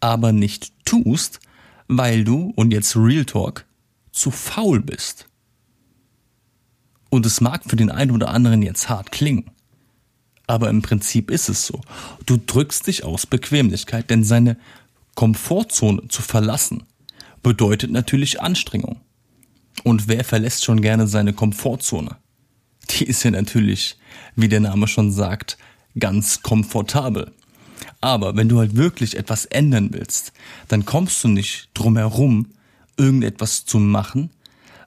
aber 0.00 0.32
nicht 0.32 0.72
tust, 0.84 1.40
weil 1.88 2.24
du, 2.24 2.52
und 2.56 2.72
jetzt 2.72 2.96
Real 2.96 3.24
Talk, 3.24 3.66
zu 4.12 4.30
faul 4.30 4.80
bist. 4.80 5.26
Und 7.10 7.26
es 7.26 7.40
mag 7.40 7.62
für 7.64 7.76
den 7.76 7.90
einen 7.90 8.10
oder 8.10 8.28
anderen 8.28 8.62
jetzt 8.62 8.88
hart 8.88 9.12
klingen, 9.12 9.50
aber 10.46 10.68
im 10.68 10.82
Prinzip 10.82 11.30
ist 11.30 11.48
es 11.48 11.66
so. 11.66 11.80
Du 12.26 12.36
drückst 12.36 12.86
dich 12.86 13.04
aus 13.04 13.26
Bequemlichkeit, 13.26 14.10
denn 14.10 14.24
seine 14.24 14.56
Komfortzone 15.14 16.08
zu 16.08 16.22
verlassen 16.22 16.84
bedeutet 17.42 17.90
natürlich 17.90 18.40
Anstrengung. 18.40 19.00
Und 19.82 20.08
wer 20.08 20.24
verlässt 20.24 20.64
schon 20.64 20.80
gerne 20.80 21.06
seine 21.06 21.32
Komfortzone? 21.32 22.16
Die 22.90 23.04
ist 23.04 23.22
ja 23.22 23.30
natürlich, 23.30 23.96
wie 24.36 24.48
der 24.48 24.60
Name 24.60 24.86
schon 24.86 25.10
sagt, 25.10 25.56
ganz 25.98 26.42
komfortabel. 26.42 27.32
Aber 28.00 28.36
wenn 28.36 28.48
du 28.48 28.58
halt 28.58 28.76
wirklich 28.76 29.16
etwas 29.16 29.44
ändern 29.46 29.90
willst, 29.92 30.32
dann 30.68 30.84
kommst 30.84 31.22
du 31.24 31.28
nicht 31.28 31.70
drum 31.74 31.96
herum, 31.96 32.48
irgendetwas 32.96 33.64
zu 33.64 33.78
machen, 33.78 34.30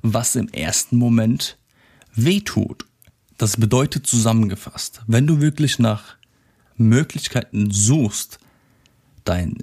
was 0.01 0.35
im 0.35 0.49
ersten 0.49 0.97
Moment 0.97 1.57
wehtut. 2.13 2.85
Das 3.37 3.57
bedeutet 3.57 4.07
zusammengefasst, 4.07 5.01
wenn 5.07 5.27
du 5.27 5.41
wirklich 5.41 5.79
nach 5.79 6.15
Möglichkeiten 6.77 7.71
suchst, 7.71 8.39
dein, 9.23 9.57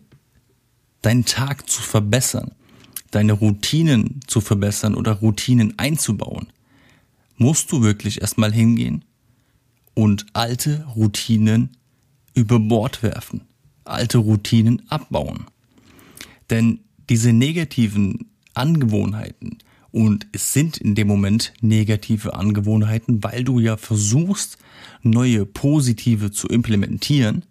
deinen 1.03 1.25
Tag 1.25 1.69
zu 1.69 1.83
verbessern, 1.83 2.53
deine 3.11 3.33
Routinen 3.33 4.21
zu 4.27 4.41
verbessern 4.41 4.95
oder 4.95 5.13
Routinen 5.13 5.79
einzubauen, 5.79 6.49
musst 7.37 7.73
du 7.73 7.83
wirklich 7.83 8.21
erstmal 8.21 8.53
hingehen 8.53 9.05
und 9.95 10.27
alte 10.33 10.85
Routinen 10.95 11.71
über 12.35 12.59
Bord 12.59 13.03
werfen, 13.03 13.43
alte 13.85 14.19
Routinen 14.19 14.83
abbauen. 14.89 15.47
Denn 16.51 16.81
diese 17.09 17.33
negativen 17.33 18.31
Angewohnheiten, 18.55 19.59
und 19.95 20.27
es 20.33 20.53
sind 20.53 20.77
in 20.79 20.97
dem 20.97 21.07
Moment 21.07 21.53
negative 21.61 22.35
Angewohnheiten, 22.35 23.23
weil 23.23 23.45
du 23.45 23.61
ja 23.61 23.77
versuchst, 23.77 24.59
neue 25.03 25.47
positive 25.47 26.33
zu 26.33 26.49
implementieren, 26.49 27.45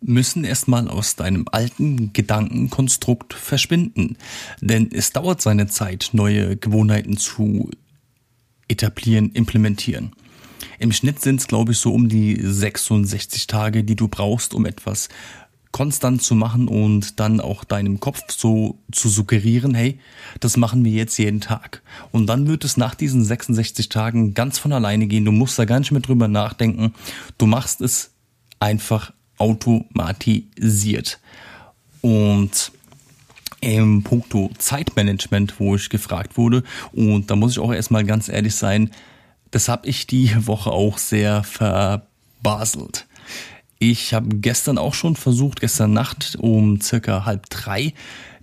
müssen 0.00 0.44
erstmal 0.44 0.88
aus 0.88 1.16
deinem 1.16 1.46
alten 1.50 2.12
Gedankenkonstrukt 2.12 3.32
verschwinden. 3.32 4.18
Denn 4.60 4.90
es 4.92 5.12
dauert 5.12 5.40
seine 5.40 5.66
Zeit, 5.66 6.10
neue 6.12 6.58
Gewohnheiten 6.58 7.16
zu 7.16 7.70
etablieren, 8.68 9.32
implementieren. 9.32 10.12
Im 10.78 10.92
Schnitt 10.92 11.20
sind 11.20 11.40
es, 11.40 11.48
glaube 11.48 11.72
ich, 11.72 11.78
so 11.78 11.92
um 11.92 12.08
die 12.08 12.38
66 12.40 13.46
Tage, 13.46 13.84
die 13.84 13.96
du 13.96 14.08
brauchst, 14.08 14.54
um 14.54 14.66
etwas 14.66 15.08
konstant 15.72 16.22
zu 16.22 16.34
machen 16.34 16.66
und 16.66 17.20
dann 17.20 17.40
auch 17.40 17.64
deinem 17.64 18.00
Kopf 18.00 18.22
so 18.28 18.78
zu 18.90 19.08
suggerieren, 19.08 19.74
hey, 19.74 19.98
das 20.40 20.56
machen 20.56 20.84
wir 20.84 20.92
jetzt 20.92 21.18
jeden 21.18 21.40
Tag. 21.40 21.82
Und 22.10 22.26
dann 22.26 22.46
wird 22.46 22.64
es 22.64 22.76
nach 22.76 22.94
diesen 22.94 23.24
66 23.24 23.88
Tagen 23.88 24.34
ganz 24.34 24.58
von 24.58 24.72
alleine 24.72 25.06
gehen. 25.06 25.24
Du 25.24 25.32
musst 25.32 25.58
da 25.58 25.66
gar 25.66 25.78
nicht 25.78 25.92
mehr 25.92 26.00
drüber 26.00 26.26
nachdenken. 26.26 26.94
Du 27.36 27.46
machst 27.46 27.80
es 27.80 28.12
einfach 28.60 29.12
automatisiert. 29.36 31.20
Und 32.00 32.72
im 33.60 34.02
Punkto 34.04 34.50
Zeitmanagement, 34.58 35.58
wo 35.58 35.74
ich 35.74 35.90
gefragt 35.90 36.36
wurde, 36.36 36.62
und 36.92 37.30
da 37.30 37.36
muss 37.36 37.52
ich 37.52 37.58
auch 37.58 37.72
erstmal 37.72 38.04
ganz 38.04 38.28
ehrlich 38.28 38.54
sein, 38.54 38.90
das 39.50 39.68
habe 39.68 39.88
ich 39.88 40.06
die 40.06 40.46
Woche 40.46 40.70
auch 40.70 40.98
sehr 40.98 41.42
verbaselt. 41.42 43.06
Ich 43.78 44.12
habe 44.12 44.28
gestern 44.36 44.76
auch 44.76 44.94
schon 44.94 45.14
versucht, 45.14 45.60
gestern 45.60 45.92
Nacht 45.92 46.36
um 46.40 46.80
circa 46.80 47.24
halb 47.24 47.48
drei 47.48 47.94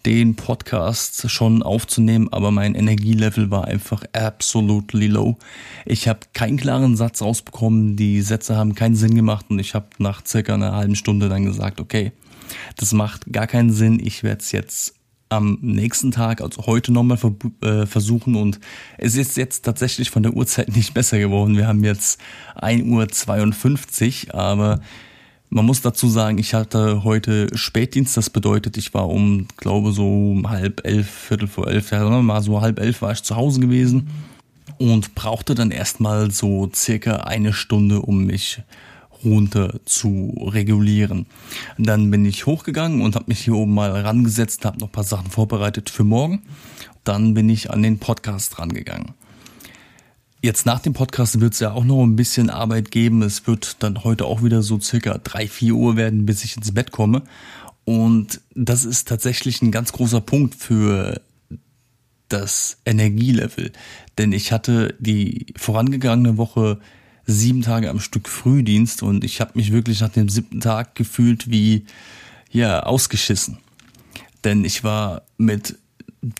den 0.05 0.35
Podcast 0.35 1.29
schon 1.31 1.63
aufzunehmen, 1.63 2.31
aber 2.31 2.51
mein 2.51 2.75
Energielevel 2.75 3.49
war 3.49 3.65
einfach 3.65 4.03
absolutely 4.13 5.07
low. 5.07 5.37
Ich 5.85 6.07
habe 6.07 6.19
keinen 6.33 6.57
klaren 6.57 6.95
Satz 6.95 7.21
rausbekommen, 7.21 7.95
die 7.95 8.21
Sätze 8.21 8.55
haben 8.55 8.75
keinen 8.75 8.95
Sinn 8.95 9.15
gemacht 9.15 9.47
und 9.49 9.57
ich 9.59 9.73
habe 9.73 9.87
nach 9.97 10.23
circa 10.25 10.53
einer 10.53 10.73
halben 10.73 10.95
Stunde 10.95 11.27
dann 11.27 11.45
gesagt, 11.45 11.81
okay, 11.81 12.11
das 12.77 12.93
macht 12.93 13.31
gar 13.33 13.47
keinen 13.47 13.71
Sinn, 13.71 13.99
ich 13.99 14.21
werde 14.21 14.41
es 14.41 14.51
jetzt 14.51 14.93
am 15.29 15.57
nächsten 15.61 16.11
Tag, 16.11 16.41
also 16.41 16.65
heute 16.65 16.91
nochmal 16.91 17.17
äh, 17.61 17.85
versuchen 17.85 18.35
und 18.35 18.59
es 18.97 19.15
ist 19.15 19.37
jetzt 19.37 19.65
tatsächlich 19.65 20.09
von 20.11 20.23
der 20.23 20.33
Uhrzeit 20.33 20.69
nicht 20.75 20.93
besser 20.93 21.19
geworden. 21.19 21.57
Wir 21.57 21.67
haben 21.67 21.83
jetzt 21.83 22.19
1.52 22.55 24.27
Uhr, 24.27 24.35
aber 24.35 24.81
man 25.49 25.65
muss 25.65 25.81
dazu 25.81 26.09
sagen, 26.09 26.37
ich 26.37 26.53
hatte 26.53 27.03
heute 27.03 27.47
Spätdienst, 27.55 28.17
das 28.17 28.29
bedeutet, 28.29 28.77
ich 28.77 28.93
war 28.93 29.09
um, 29.09 29.47
glaube 29.57 29.91
so 29.91 30.35
halb 30.45 30.85
elf, 30.85 31.09
viertel 31.09 31.47
vor 31.47 31.67
elf, 31.67 31.91
ja, 31.91 32.07
mal 32.09 32.41
so 32.41 32.61
halb 32.61 32.79
elf 32.79 33.01
war 33.01 33.11
ich 33.11 33.23
zu 33.23 33.35
Hause 33.35 33.59
gewesen 33.59 34.09
und 34.77 35.15
brauchte 35.15 35.55
dann 35.55 35.71
erstmal 35.71 36.31
so 36.31 36.69
circa 36.73 37.17
eine 37.17 37.53
Stunde, 37.53 38.01
um 38.01 38.25
mich 38.25 38.61
runter 39.23 39.79
zu 39.85 40.35
regulieren. 40.51 41.25
Dann 41.77 42.11
bin 42.11 42.25
ich 42.25 42.45
hochgegangen 42.45 43.01
und 43.01 43.15
habe 43.15 43.25
mich 43.27 43.41
hier 43.41 43.55
oben 43.55 43.73
mal 43.73 43.91
rangesetzt, 43.91 44.65
habe 44.65 44.79
noch 44.79 44.89
ein 44.89 44.91
paar 44.91 45.03
Sachen 45.03 45.31
vorbereitet 45.31 45.89
für 45.89 46.03
morgen. 46.03 46.43
Dann 47.03 47.33
bin 47.33 47.49
ich 47.49 47.71
an 47.71 47.83
den 47.83 47.99
Podcast 47.99 48.59
rangegangen. 48.59 49.13
Jetzt 50.41 50.65
nach 50.65 50.79
dem 50.79 50.93
Podcast 50.93 51.39
wird 51.39 51.53
es 51.53 51.59
ja 51.59 51.71
auch 51.71 51.83
noch 51.83 52.03
ein 52.03 52.15
bisschen 52.15 52.49
Arbeit 52.49 52.91
geben. 52.91 53.23
Es 53.23 53.47
wird 53.47 53.81
dann 53.81 54.03
heute 54.03 54.25
auch 54.25 54.43
wieder 54.43 54.61
so 54.61 54.79
circa 54.79 55.17
drei, 55.17 55.47
vier 55.47 55.73
Uhr 55.73 55.95
werden, 55.95 56.25
bis 56.25 56.43
ich 56.43 56.55
ins 56.55 56.73
Bett 56.73 56.91
komme. 56.91 57.23
Und 57.83 58.41
das 58.53 58.85
ist 58.85 59.07
tatsächlich 59.07 59.61
ein 59.61 59.71
ganz 59.71 59.91
großer 59.91 60.21
Punkt 60.21 60.55
für 60.55 61.21
das 62.29 62.77
Energielevel. 62.85 63.71
Denn 64.17 64.31
ich 64.33 64.51
hatte 64.51 64.95
die 64.99 65.47
vorangegangene 65.55 66.37
Woche 66.37 66.79
sieben 67.25 67.61
Tage 67.61 67.89
am 67.89 67.99
Stück 67.99 68.29
Frühdienst 68.29 69.03
und 69.03 69.23
ich 69.23 69.41
habe 69.41 69.51
mich 69.55 69.71
wirklich 69.71 70.01
nach 70.01 70.09
dem 70.09 70.29
siebten 70.29 70.59
Tag 70.59 70.95
gefühlt 70.95 71.49
wie 71.49 71.85
ja 72.51 72.83
ausgeschissen. 72.83 73.57
Denn 74.43 74.63
ich 74.63 74.83
war 74.83 75.23
mit 75.37 75.77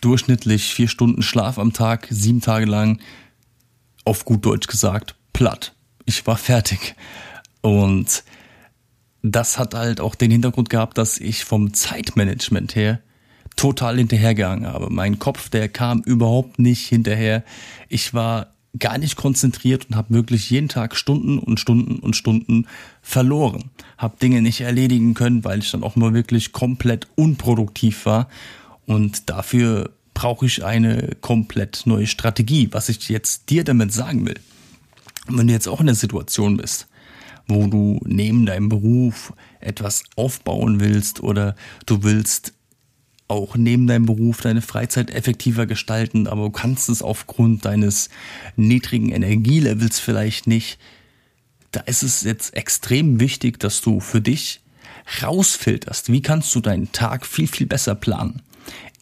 durchschnittlich 0.02 0.74
vier 0.74 0.88
Stunden 0.88 1.22
Schlaf 1.22 1.58
am 1.58 1.74
Tag, 1.74 2.08
sieben 2.10 2.42
Tage 2.42 2.66
lang, 2.66 3.00
auf 4.04 4.26
gut 4.26 4.46
Deutsch 4.46 4.68
gesagt, 4.68 5.16
platt. 5.34 5.74
Ich 6.06 6.26
war 6.28 6.38
fertig. 6.38 6.96
Und 7.62 8.24
das 9.24 9.58
hat 9.58 9.74
halt 9.74 10.00
auch 10.00 10.14
den 10.14 10.30
Hintergrund 10.30 10.70
gehabt, 10.70 10.98
dass 11.00 11.18
ich 11.18 11.46
vom 11.46 11.74
Zeitmanagement 11.74 12.76
her 12.76 13.00
total 13.56 13.98
hinterhergegangen 13.98 14.68
habe. 14.68 14.90
Mein 14.92 15.18
Kopf, 15.18 15.50
der 15.50 15.70
kam 15.70 16.02
überhaupt 16.02 16.60
nicht 16.60 16.88
hinterher. 16.88 17.44
Ich 17.90 18.14
war 18.14 18.55
gar 18.80 18.98
nicht 18.98 19.16
konzentriert 19.16 19.88
und 19.90 19.96
habe 19.96 20.14
wirklich 20.14 20.50
jeden 20.50 20.70
Tag 20.70 20.96
Stunden 20.96 21.40
und 21.40 21.60
Stunden 21.60 22.00
und 22.00 22.16
Stunden 22.16 22.68
verloren. 23.02 23.72
Habe 23.98 24.18
Dinge 24.22 24.42
nicht 24.42 24.62
erledigen 24.62 25.14
können, 25.14 25.44
weil 25.44 25.60
ich 25.60 25.72
dann 25.72 25.84
auch 25.84 25.96
mal 25.96 26.14
wirklich 26.14 26.52
komplett 26.52 27.08
unproduktiv 27.16 28.06
war. 28.06 28.28
Und 28.86 29.30
dafür 29.30 29.92
brauche 30.14 30.46
ich 30.46 30.64
eine 30.64 31.16
komplett 31.22 31.84
neue 31.86 32.08
Strategie, 32.08 32.70
was 32.72 32.90
ich 32.90 33.10
jetzt 33.10 33.50
dir 33.50 33.64
damit 33.64 33.94
sagen 33.94 34.26
will. 34.26 34.40
wenn 35.28 35.48
du 35.48 35.54
jetzt 35.54 35.68
auch 35.68 35.80
in 35.80 35.88
der 35.88 35.96
Situation 35.96 36.58
bist, 36.58 36.88
wo 37.48 37.68
du 37.68 38.00
neben 38.06 38.46
deinem 38.46 38.70
Beruf 38.70 39.34
etwas 39.60 40.04
aufbauen 40.16 40.80
willst 40.80 41.22
oder 41.22 41.56
du 41.88 42.04
willst 42.04 42.54
auch 43.28 43.56
neben 43.58 43.88
deinem 43.88 44.06
Beruf 44.06 44.42
deine 44.42 44.62
Freizeit 44.62 45.10
effektiver 45.10 45.66
gestalten, 45.66 46.28
aber 46.28 46.44
du 46.44 46.52
kannst 46.52 46.90
es 46.90 47.02
aufgrund 47.02 47.66
deines 47.66 48.10
niedrigen 48.56 49.10
Energielevels 49.10 50.00
vielleicht 50.00 50.48
nicht. 50.48 50.78
Da 51.72 51.82
ist 51.82 52.04
es 52.04 52.22
jetzt 52.22 52.56
extrem 52.56 53.20
wichtig, 53.20 53.60
dass 53.60 53.82
du 53.82 54.00
für 54.00 54.22
dich 54.22 54.62
rausfilterst. 55.22 56.12
Wie 56.12 56.22
kannst 56.22 56.54
du 56.56 56.62
deinen 56.62 56.92
Tag 56.92 57.26
viel, 57.26 57.48
viel 57.48 57.68
besser 57.68 57.96
planen? 57.96 58.42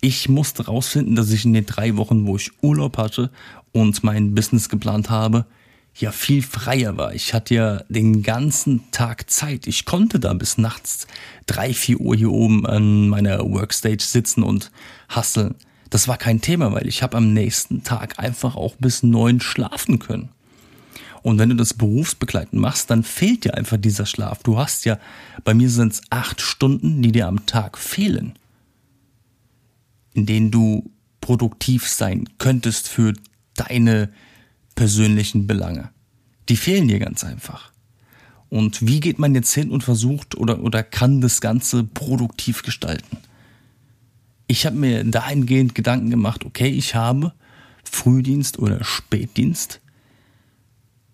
Ich 0.02 0.28
musste 0.28 0.66
rausfinden, 0.66 1.16
dass 1.16 1.32
ich 1.32 1.46
in 1.46 1.54
den 1.54 1.66
drei 1.66 1.96
Wochen, 1.98 2.26
wo 2.26 2.36
ich 2.36 2.52
Urlaub 2.62 2.98
hatte 2.98 3.30
und 3.72 4.04
mein 4.04 4.36
Business 4.36 4.70
geplant 4.70 5.10
habe, 5.10 5.46
ja 5.96 6.12
viel 6.12 6.42
freier 6.42 6.98
war. 6.98 7.14
Ich 7.14 7.34
hatte 7.34 7.56
ja 7.56 7.84
den 7.88 8.24
ganzen 8.24 8.90
Tag 8.92 9.30
Zeit. 9.30 9.68
Ich 9.68 9.86
konnte 9.86 10.20
da 10.20 10.34
bis 10.34 10.58
nachts 10.58 11.08
drei, 11.46 11.74
vier 11.74 12.00
Uhr 12.00 12.16
hier 12.16 12.32
oben 12.32 12.66
an 12.66 13.10
meiner 13.10 13.40
Workstage 13.40 14.04
sitzen 14.04 14.44
und 14.44 14.72
hasseln. 15.10 15.56
Das 15.90 16.08
war 16.08 16.18
kein 16.18 16.42
Thema, 16.42 16.72
weil 16.72 16.88
ich 16.88 17.04
habe 17.04 17.18
am 17.18 17.34
nächsten 17.34 17.84
Tag 17.84 18.18
einfach 18.18 18.56
auch 18.56 18.76
bis 18.78 19.04
neun 19.04 19.40
schlafen 19.40 20.00
können. 20.00 20.30
Und 21.22 21.40
wenn 21.40 21.50
du 21.50 21.56
das 21.56 21.74
berufsbegleitend 21.74 22.60
machst, 22.60 22.90
dann 22.90 23.04
fehlt 23.04 23.46
dir 23.46 23.54
einfach 23.54 23.78
dieser 23.78 24.06
Schlaf. 24.06 24.44
Du 24.44 24.58
hast 24.58 24.86
ja, 24.86 25.00
bei 25.44 25.54
mir 25.54 25.70
sind 25.70 25.94
es 25.94 26.02
acht 26.10 26.42
Stunden, 26.42 27.02
die 27.02 27.12
dir 27.12 27.28
am 27.28 27.46
Tag 27.46 27.78
fehlen, 27.78 28.34
in 30.14 30.26
denen 30.26 30.52
du 30.52 30.92
produktiv 31.22 31.88
sein 31.88 32.28
könntest 32.40 32.90
für 32.90 33.14
deine 33.54 34.10
persönlichen 34.76 35.48
Belange. 35.48 35.90
Die 36.50 36.58
fehlen 36.58 36.88
dir 36.88 37.00
ganz 37.00 37.24
einfach. 37.24 37.72
Und 38.50 38.86
wie 38.86 39.00
geht 39.00 39.18
man 39.18 39.34
jetzt 39.34 39.54
hin 39.54 39.72
und 39.72 39.84
versucht 39.84 40.36
oder, 40.36 40.62
oder 40.62 40.84
kann 40.84 41.22
das 41.22 41.42
Ganze 41.42 41.84
produktiv 41.84 42.62
gestalten? 42.62 43.18
Ich 44.48 44.66
habe 44.66 44.76
mir 44.76 45.04
dahingehend 45.04 45.74
Gedanken 45.74 46.10
gemacht, 46.12 46.46
okay, 46.46 46.68
ich 46.68 46.94
habe 46.94 47.34
Frühdienst 47.84 48.60
oder 48.60 48.84
Spätdienst. 48.84 49.82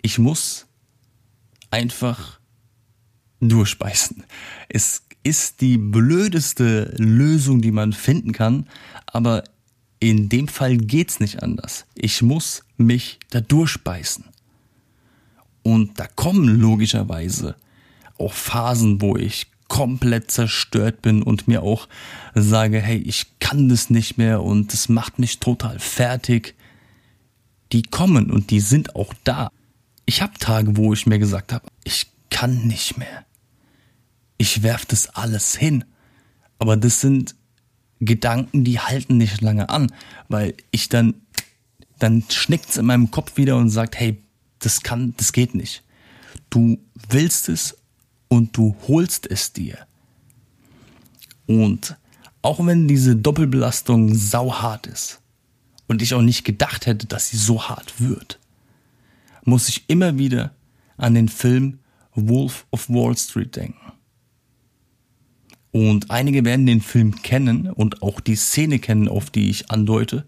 Ich 0.01 0.19
muss 0.19 0.67
einfach 1.71 2.39
durchspeisen. 3.39 4.25
Es 4.67 5.03
ist 5.23 5.61
die 5.61 5.77
blödeste 5.77 6.93
Lösung, 6.97 7.61
die 7.61 7.71
man 7.71 7.93
finden 7.93 8.31
kann, 8.31 8.67
aber 9.05 9.43
in 9.99 10.29
dem 10.29 10.47
Fall 10.47 10.77
geht's 10.77 11.19
nicht 11.19 11.43
anders. 11.43 11.85
Ich 11.95 12.21
muss 12.21 12.63
mich 12.77 13.19
da 13.29 13.41
durchbeißen. 13.41 14.25
Und 15.63 15.99
da 15.99 16.07
kommen 16.07 16.47
logischerweise 16.59 17.55
auch 18.17 18.33
Phasen, 18.33 19.01
wo 19.01 19.17
ich 19.17 19.47
komplett 19.67 20.31
zerstört 20.31 21.01
bin 21.01 21.21
und 21.21 21.47
mir 21.47 21.61
auch 21.61 21.87
sage, 22.33 22.81
hey, 22.81 22.97
ich 22.97 23.39
kann 23.39 23.69
das 23.69 23.89
nicht 23.89 24.17
mehr 24.17 24.41
und 24.41 24.73
es 24.73 24.89
macht 24.89 25.19
mich 25.19 25.39
total 25.39 25.79
fertig. 25.79 26.55
Die 27.71 27.83
kommen 27.83 28.31
und 28.31 28.49
die 28.49 28.61
sind 28.61 28.95
auch 28.95 29.13
da. 29.23 29.49
Ich 30.05 30.21
habe 30.21 30.33
Tage, 30.39 30.75
wo 30.75 30.91
ich 30.93 31.05
mir 31.05 31.19
gesagt 31.19 31.53
habe, 31.53 31.67
ich 31.83 32.07
kann 32.29 32.67
nicht 32.67 32.97
mehr. 32.97 33.25
Ich 34.37 34.63
werf 34.63 34.85
das 34.85 35.09
alles 35.09 35.55
hin. 35.55 35.85
Aber 36.57 36.75
das 36.75 36.99
sind 36.99 37.35
Gedanken, 37.99 38.63
die 38.63 38.79
halten 38.79 39.17
nicht 39.17 39.41
lange 39.41 39.69
an, 39.69 39.91
weil 40.27 40.55
ich 40.71 40.89
dann, 40.89 41.15
dann 41.97 42.23
schnickt's 42.29 42.77
in 42.77 42.85
meinem 42.85 43.11
Kopf 43.11 43.37
wieder 43.37 43.57
und 43.57 43.69
sagt, 43.69 43.99
hey, 43.99 44.21
das 44.59 44.81
kann, 44.81 45.13
das 45.17 45.33
geht 45.33 45.55
nicht. 45.55 45.83
Du 46.49 46.79
willst 47.09 47.49
es 47.49 47.77
und 48.27 48.55
du 48.55 48.75
holst 48.87 49.29
es 49.29 49.53
dir. 49.53 49.77
Und 51.45 51.97
auch 52.41 52.65
wenn 52.65 52.87
diese 52.87 53.15
Doppelbelastung 53.15 54.13
sauhart 54.13 54.87
ist 54.87 55.19
und 55.87 56.01
ich 56.01 56.13
auch 56.13 56.21
nicht 56.21 56.45
gedacht 56.45 56.85
hätte, 56.85 57.05
dass 57.07 57.29
sie 57.29 57.37
so 57.37 57.67
hart 57.67 57.99
wird, 57.99 58.39
muss 59.43 59.67
ich 59.67 59.83
immer 59.87 60.17
wieder 60.17 60.53
an 60.97 61.15
den 61.15 61.27
Film 61.27 61.79
Wolf 62.13 62.65
of 62.71 62.89
Wall 62.89 63.17
Street 63.17 63.55
denken. 63.55 63.91
Und 65.71 66.09
einige 66.09 66.45
werden 66.45 66.65
den 66.65 66.81
Film 66.81 67.21
kennen 67.21 67.69
und 67.69 68.01
auch 68.01 68.19
die 68.19 68.35
Szene 68.35 68.79
kennen, 68.79 69.07
auf 69.07 69.29
die 69.29 69.49
ich 69.49 69.69
andeute. 69.69 70.25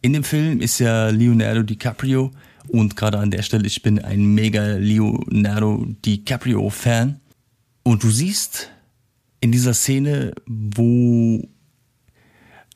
In 0.00 0.12
dem 0.12 0.24
Film 0.24 0.60
ist 0.60 0.78
ja 0.78 1.08
Leonardo 1.08 1.62
DiCaprio 1.62 2.30
und 2.68 2.96
gerade 2.96 3.18
an 3.18 3.30
der 3.30 3.42
Stelle, 3.42 3.66
ich 3.66 3.82
bin 3.82 3.98
ein 3.98 4.34
mega 4.34 4.74
Leonardo 4.76 5.84
DiCaprio-Fan. 6.04 7.20
Und 7.82 8.02
du 8.04 8.10
siehst 8.10 8.70
in 9.40 9.50
dieser 9.50 9.74
Szene, 9.74 10.32
wo 10.46 11.48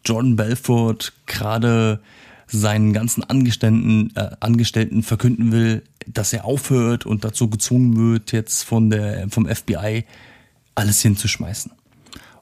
Jordan 0.05 0.37
Belfort 0.37 1.12
gerade 1.26 2.00
seinen 2.49 2.93
ganzen 2.93 3.25
Angestellten, 3.25 4.12
äh, 4.15 4.31
Angestellten 4.41 5.03
verkünden 5.03 5.53
will, 5.53 5.83
dass 6.07 6.33
er 6.33 6.45
aufhört 6.45 7.07
und 7.07 7.25
dazu 7.25 7.50
gezwungen 7.50 7.97
wird, 7.97 8.33
jetzt 8.33 8.62
von 8.62 8.91
der, 8.91 9.29
vom 9.29 9.47
FBI 9.47 10.05
alles 10.76 11.02
hinzuschmeißen. 11.02 11.73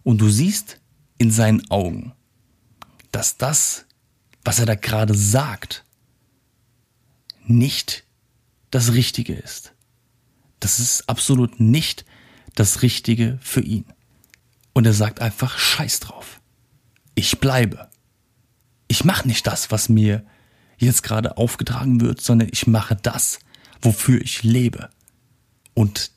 Und 0.03 0.19
du 0.19 0.29
siehst 0.29 0.81
in 1.17 1.31
seinen 1.31 1.71
Augen, 1.71 2.12
dass 3.11 3.38
das, 3.38 3.87
was 4.45 4.59
er 4.59 4.67
da 4.67 4.75
gerade 4.75 5.14
sagt, 5.14 5.85
nicht 7.47 8.05
das 8.71 8.93
Richtige 8.93 9.35
ist. 9.35 9.73
Das 10.61 10.81
ist 10.81 11.09
absolut 11.09 11.61
nicht 11.61 12.05
das 12.55 12.83
Richtige 12.83 13.38
für 13.41 13.61
ihn. 13.61 13.87
Und 14.73 14.87
er 14.87 14.93
sagt 14.93 15.21
einfach 15.21 15.59
Scheiß 15.59 16.00
drauf. 16.00 16.41
Ich 17.14 17.38
bleibe. 17.38 17.88
Ich 18.88 19.05
mache 19.05 19.29
nicht 19.29 19.47
das, 19.47 19.71
was 19.71 19.88
mir 19.88 20.26
jetzt 20.76 21.03
gerade 21.03 21.37
aufgetragen 21.37 22.00
wird, 22.00 22.21
sondern 22.21 22.49
ich 22.50 22.67
mache 22.67 22.97
das, 22.97 23.38
wofür 23.81 24.21
ich 24.21 24.43
lebe. 24.43 24.91
Und 25.75 26.11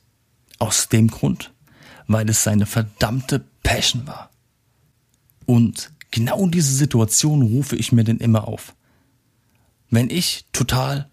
aus 0.58 0.88
dem 0.88 1.08
Grund 1.08 1.52
weil 2.08 2.28
es 2.28 2.42
seine 2.42 2.66
verdammte 2.66 3.44
Passion 3.62 4.06
war. 4.06 4.30
Und 5.46 5.92
genau 6.10 6.46
diese 6.48 6.74
Situation 6.74 7.42
rufe 7.42 7.76
ich 7.76 7.92
mir 7.92 8.02
denn 8.02 8.18
immer 8.18 8.48
auf. 8.48 8.74
Wenn 9.90 10.10
ich 10.10 10.46
total 10.52 11.08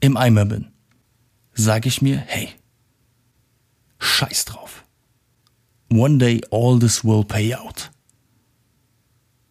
im 0.00 0.16
Eimer 0.16 0.44
bin, 0.44 0.68
sage 1.54 1.88
ich 1.88 2.02
mir, 2.02 2.18
hey, 2.18 2.50
scheiß 3.98 4.44
drauf. 4.44 4.84
One 5.90 6.18
day 6.18 6.40
all 6.50 6.78
this 6.78 7.04
will 7.04 7.24
pay 7.24 7.54
out. 7.54 7.90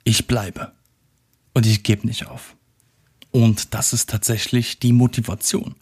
Ich 0.03 0.27
bleibe. 0.27 0.73
Und 1.53 1.65
ich 1.65 1.83
gebe 1.83 2.05
nicht 2.05 2.27
auf. 2.27 2.55
Und 3.31 3.73
das 3.73 3.93
ist 3.93 4.09
tatsächlich 4.09 4.79
die 4.79 4.93
Motivation. 4.93 5.75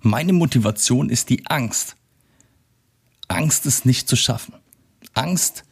Meine 0.00 0.32
Motivation 0.32 1.10
ist 1.10 1.30
die 1.30 1.46
Angst, 1.46 1.96
Angst, 3.28 3.66
es 3.66 3.84
nicht 3.84 4.08
zu 4.08 4.16
schaffen. 4.16 4.54
Angst, 5.14 5.64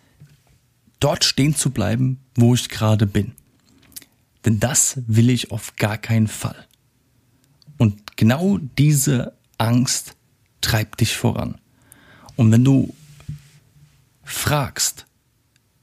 dort 1.01 1.25
stehen 1.25 1.55
zu 1.55 1.71
bleiben, 1.71 2.21
wo 2.35 2.55
ich 2.55 2.69
gerade 2.69 3.07
bin. 3.07 3.33
Denn 4.45 4.61
das 4.61 5.01
will 5.07 5.31
ich 5.31 5.51
auf 5.51 5.77
gar 5.77 5.99
keinen 5.99 6.29
Fall. 6.29 6.67
Und 7.79 8.17
genau 8.17 8.59
diese 8.79 9.37
Angst 9.59 10.17
treibt 10.61 11.01
dich 11.01 11.17
voran. 11.17 11.59
Und 12.37 12.51
wenn 12.53 12.65
du 12.65 12.95
fragst, 14.23 15.07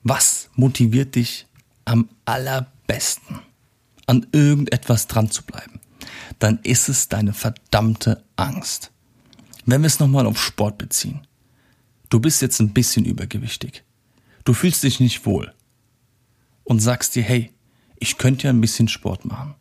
was 0.03 0.49
motiviert 0.55 1.15
dich 1.15 1.47
am 1.85 2.09
allerbesten, 2.25 3.39
an 4.07 4.25
irgendetwas 4.31 5.07
dran 5.07 5.29
zu 5.29 5.43
bleiben, 5.43 5.79
dann 6.39 6.59
ist 6.63 6.89
es 6.89 7.07
deine 7.07 7.33
verdammte 7.33 8.23
Angst. 8.35 8.91
Wenn 9.65 9.81
wir 9.81 9.87
es 9.87 9.99
nochmal 9.99 10.25
auf 10.25 10.41
Sport 10.41 10.77
beziehen. 10.77 11.21
Du 12.11 12.19
bist 12.19 12.41
jetzt 12.41 12.59
ein 12.59 12.73
bisschen 12.73 13.05
übergewichtig. 13.05 13.85
Du 14.43 14.53
fühlst 14.53 14.83
dich 14.83 14.99
nicht 14.99 15.25
wohl. 15.25 15.53
Und 16.65 16.81
sagst 16.81 17.15
dir, 17.15 17.23
hey, 17.23 17.51
ich 17.99 18.17
könnte 18.17 18.47
ja 18.47 18.49
ein 18.49 18.59
bisschen 18.59 18.89
Sport 18.89 19.23
machen. 19.23 19.55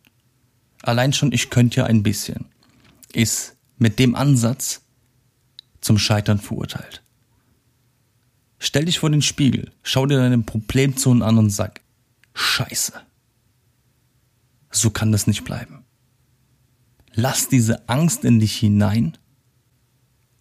Allein 0.83 1.13
schon, 1.13 1.31
ich 1.31 1.49
könnte 1.49 1.77
ja 1.77 1.85
ein 1.85 2.03
bisschen. 2.03 2.45
Ist 3.13 3.55
mit 3.77 3.99
dem 3.99 4.15
Ansatz 4.15 4.81
zum 5.79 5.97
Scheitern 5.97 6.39
verurteilt. 6.39 7.01
Stell 8.59 8.83
dich 8.83 8.99
vor 8.99 9.09
den 9.09 9.21
Spiegel, 9.21 9.71
schau 9.81 10.05
dir 10.05 10.17
deine 10.17 10.39
Problemzonen 10.39 11.23
an 11.23 11.37
und 11.37 11.51
sag, 11.51 11.79
Scheiße. 12.33 12.93
So 14.71 14.89
kann 14.89 15.13
das 15.13 15.25
nicht 15.25 15.45
bleiben. 15.45 15.85
Lass 17.13 17.47
diese 17.47 17.87
Angst 17.87 18.25
in 18.25 18.39
dich 18.39 18.57
hinein 18.57 19.17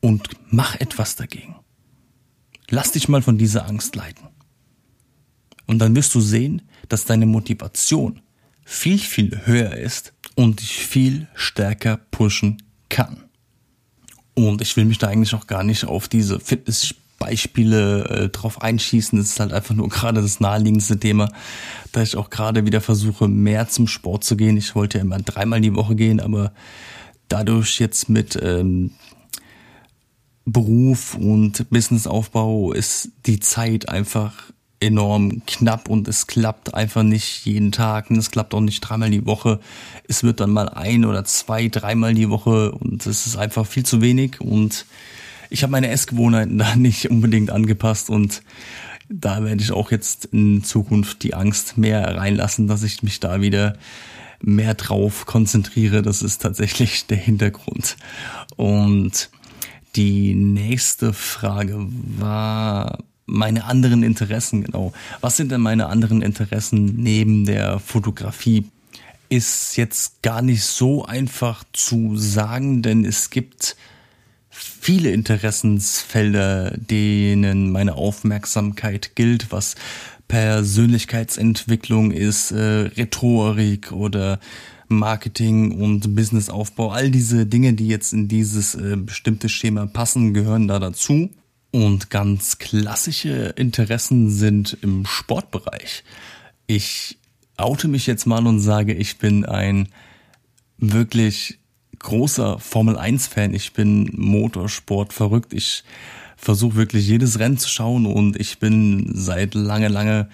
und 0.00 0.28
mach 0.50 0.74
etwas 0.74 1.14
dagegen. 1.14 1.59
Lass 2.70 2.92
dich 2.92 3.08
mal 3.08 3.20
von 3.20 3.36
dieser 3.36 3.68
Angst 3.68 3.96
leiten. 3.96 4.28
Und 5.66 5.78
dann 5.78 5.94
wirst 5.94 6.14
du 6.14 6.20
sehen, 6.20 6.62
dass 6.88 7.04
deine 7.04 7.26
Motivation 7.26 8.20
viel, 8.64 8.98
viel 8.98 9.42
höher 9.44 9.76
ist 9.76 10.12
und 10.36 10.60
dich 10.60 10.86
viel 10.86 11.28
stärker 11.34 11.98
pushen 12.10 12.62
kann. 12.88 13.24
Und 14.34 14.62
ich 14.62 14.76
will 14.76 14.84
mich 14.84 14.98
da 14.98 15.08
eigentlich 15.08 15.34
auch 15.34 15.46
gar 15.46 15.64
nicht 15.64 15.84
auf 15.84 16.08
diese 16.08 16.40
Fitnessbeispiele 16.40 18.04
äh, 18.04 18.28
drauf 18.28 18.62
einschießen. 18.62 19.18
Das 19.18 19.30
ist 19.30 19.40
halt 19.40 19.52
einfach 19.52 19.74
nur 19.74 19.88
gerade 19.88 20.22
das 20.22 20.40
naheliegendste 20.40 20.98
Thema, 20.98 21.32
da 21.92 22.02
ich 22.02 22.16
auch 22.16 22.30
gerade 22.30 22.64
wieder 22.64 22.80
versuche, 22.80 23.28
mehr 23.28 23.68
zum 23.68 23.88
Sport 23.88 24.24
zu 24.24 24.36
gehen. 24.36 24.56
Ich 24.56 24.74
wollte 24.74 24.98
ja 24.98 25.04
immer 25.04 25.18
dreimal 25.18 25.60
die 25.60 25.74
Woche 25.74 25.96
gehen, 25.96 26.20
aber 26.20 26.52
dadurch 27.28 27.80
jetzt 27.80 28.08
mit 28.08 28.38
ähm, 28.40 28.92
Beruf 30.44 31.14
und 31.14 31.68
Businessaufbau 31.70 32.72
ist 32.72 33.10
die 33.26 33.40
Zeit 33.40 33.88
einfach 33.88 34.32
enorm 34.80 35.42
knapp 35.46 35.88
und 35.88 36.08
es 36.08 36.26
klappt 36.26 36.74
einfach 36.74 37.02
nicht 37.02 37.44
jeden 37.44 37.70
Tag 37.70 38.10
und 38.10 38.16
es 38.16 38.30
klappt 38.30 38.54
auch 38.54 38.60
nicht 38.60 38.80
dreimal 38.80 39.10
die 39.10 39.26
Woche. 39.26 39.60
Es 40.08 40.22
wird 40.22 40.40
dann 40.40 40.50
mal 40.50 40.70
ein 40.70 41.04
oder 41.04 41.24
zwei, 41.24 41.68
dreimal 41.68 42.14
die 42.14 42.30
Woche 42.30 42.72
und 42.72 43.06
es 43.06 43.26
ist 43.26 43.36
einfach 43.36 43.66
viel 43.66 43.84
zu 43.84 44.00
wenig 44.00 44.40
und 44.40 44.86
ich 45.50 45.62
habe 45.62 45.72
meine 45.72 45.90
Essgewohnheiten 45.90 46.56
da 46.58 46.76
nicht 46.76 47.10
unbedingt 47.10 47.50
angepasst 47.50 48.08
und 48.08 48.42
da 49.10 49.44
werde 49.44 49.62
ich 49.62 49.72
auch 49.72 49.90
jetzt 49.90 50.26
in 50.26 50.62
Zukunft 50.62 51.24
die 51.24 51.34
Angst 51.34 51.76
mehr 51.76 52.16
reinlassen, 52.16 52.68
dass 52.68 52.84
ich 52.84 53.02
mich 53.02 53.20
da 53.20 53.40
wieder 53.40 53.76
mehr 54.40 54.74
drauf 54.74 55.26
konzentriere. 55.26 56.00
Das 56.00 56.22
ist 56.22 56.40
tatsächlich 56.40 57.06
der 57.08 57.18
Hintergrund. 57.18 57.96
Und 58.56 59.30
die 59.96 60.34
nächste 60.34 61.12
Frage 61.12 61.76
war 62.18 62.98
meine 63.26 63.64
anderen 63.64 64.02
Interessen, 64.02 64.64
genau. 64.64 64.92
Was 65.20 65.36
sind 65.36 65.52
denn 65.52 65.60
meine 65.60 65.86
anderen 65.86 66.22
Interessen 66.22 66.96
neben 66.96 67.46
der 67.46 67.78
Fotografie? 67.78 68.64
Ist 69.28 69.76
jetzt 69.76 70.22
gar 70.22 70.42
nicht 70.42 70.64
so 70.64 71.04
einfach 71.04 71.62
zu 71.72 72.16
sagen, 72.16 72.82
denn 72.82 73.04
es 73.04 73.30
gibt 73.30 73.76
viele 74.50 75.12
Interessensfelder, 75.12 76.72
denen 76.76 77.70
meine 77.70 77.94
Aufmerksamkeit 77.94 79.14
gilt, 79.14 79.52
was 79.52 79.76
Persönlichkeitsentwicklung 80.26 82.10
ist, 82.10 82.50
äh, 82.50 82.90
Rhetorik 82.96 83.92
oder 83.92 84.40
Marketing 84.90 85.72
und 85.80 86.14
Businessaufbau, 86.14 86.90
all 86.90 87.10
diese 87.10 87.46
Dinge, 87.46 87.72
die 87.72 87.88
jetzt 87.88 88.12
in 88.12 88.28
dieses 88.28 88.74
äh, 88.74 88.96
bestimmte 88.96 89.48
Schema 89.48 89.86
passen, 89.86 90.34
gehören 90.34 90.68
da 90.68 90.78
dazu. 90.78 91.30
Und 91.70 92.10
ganz 92.10 92.58
klassische 92.58 93.54
Interessen 93.56 94.28
sind 94.28 94.76
im 94.82 95.06
Sportbereich. 95.06 96.02
Ich 96.66 97.18
oute 97.56 97.86
mich 97.86 98.06
jetzt 98.06 98.26
mal 98.26 98.44
und 98.46 98.58
sage, 98.58 98.92
ich 98.92 99.18
bin 99.18 99.44
ein 99.44 99.88
wirklich 100.78 101.58
großer 102.00 102.58
Formel 102.58 102.98
1 102.98 103.28
Fan. 103.28 103.54
Ich 103.54 103.72
bin 103.72 104.10
Motorsport 104.16 105.12
verrückt. 105.12 105.52
Ich 105.52 105.84
versuche 106.36 106.74
wirklich 106.74 107.06
jedes 107.06 107.38
Rennen 107.38 107.58
zu 107.58 107.68
schauen 107.68 108.06
und 108.06 108.40
ich 108.40 108.58
bin 108.58 109.12
seit 109.14 109.54
lange, 109.54 109.88
lange 109.88 110.28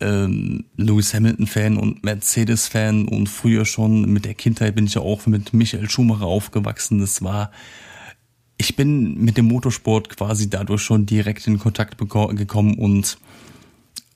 ähm, 0.00 0.64
Lewis 0.76 1.14
Hamilton 1.14 1.46
Fan 1.46 1.76
und 1.76 2.04
Mercedes 2.04 2.68
Fan 2.68 3.06
und 3.06 3.28
früher 3.28 3.64
schon 3.64 4.10
mit 4.12 4.24
der 4.24 4.34
Kindheit 4.34 4.74
bin 4.74 4.86
ich 4.86 4.94
ja 4.94 5.00
auch 5.00 5.26
mit 5.26 5.52
Michael 5.52 5.88
Schumacher 5.90 6.26
aufgewachsen. 6.26 6.98
Das 6.98 7.22
war 7.22 7.50
ich 8.56 8.76
bin 8.76 9.20
mit 9.20 9.36
dem 9.36 9.46
Motorsport 9.46 10.16
quasi 10.16 10.48
dadurch 10.48 10.82
schon 10.82 11.06
direkt 11.06 11.46
in 11.46 11.58
Kontakt 11.58 11.98
gekommen 11.98 12.74
und 12.74 13.18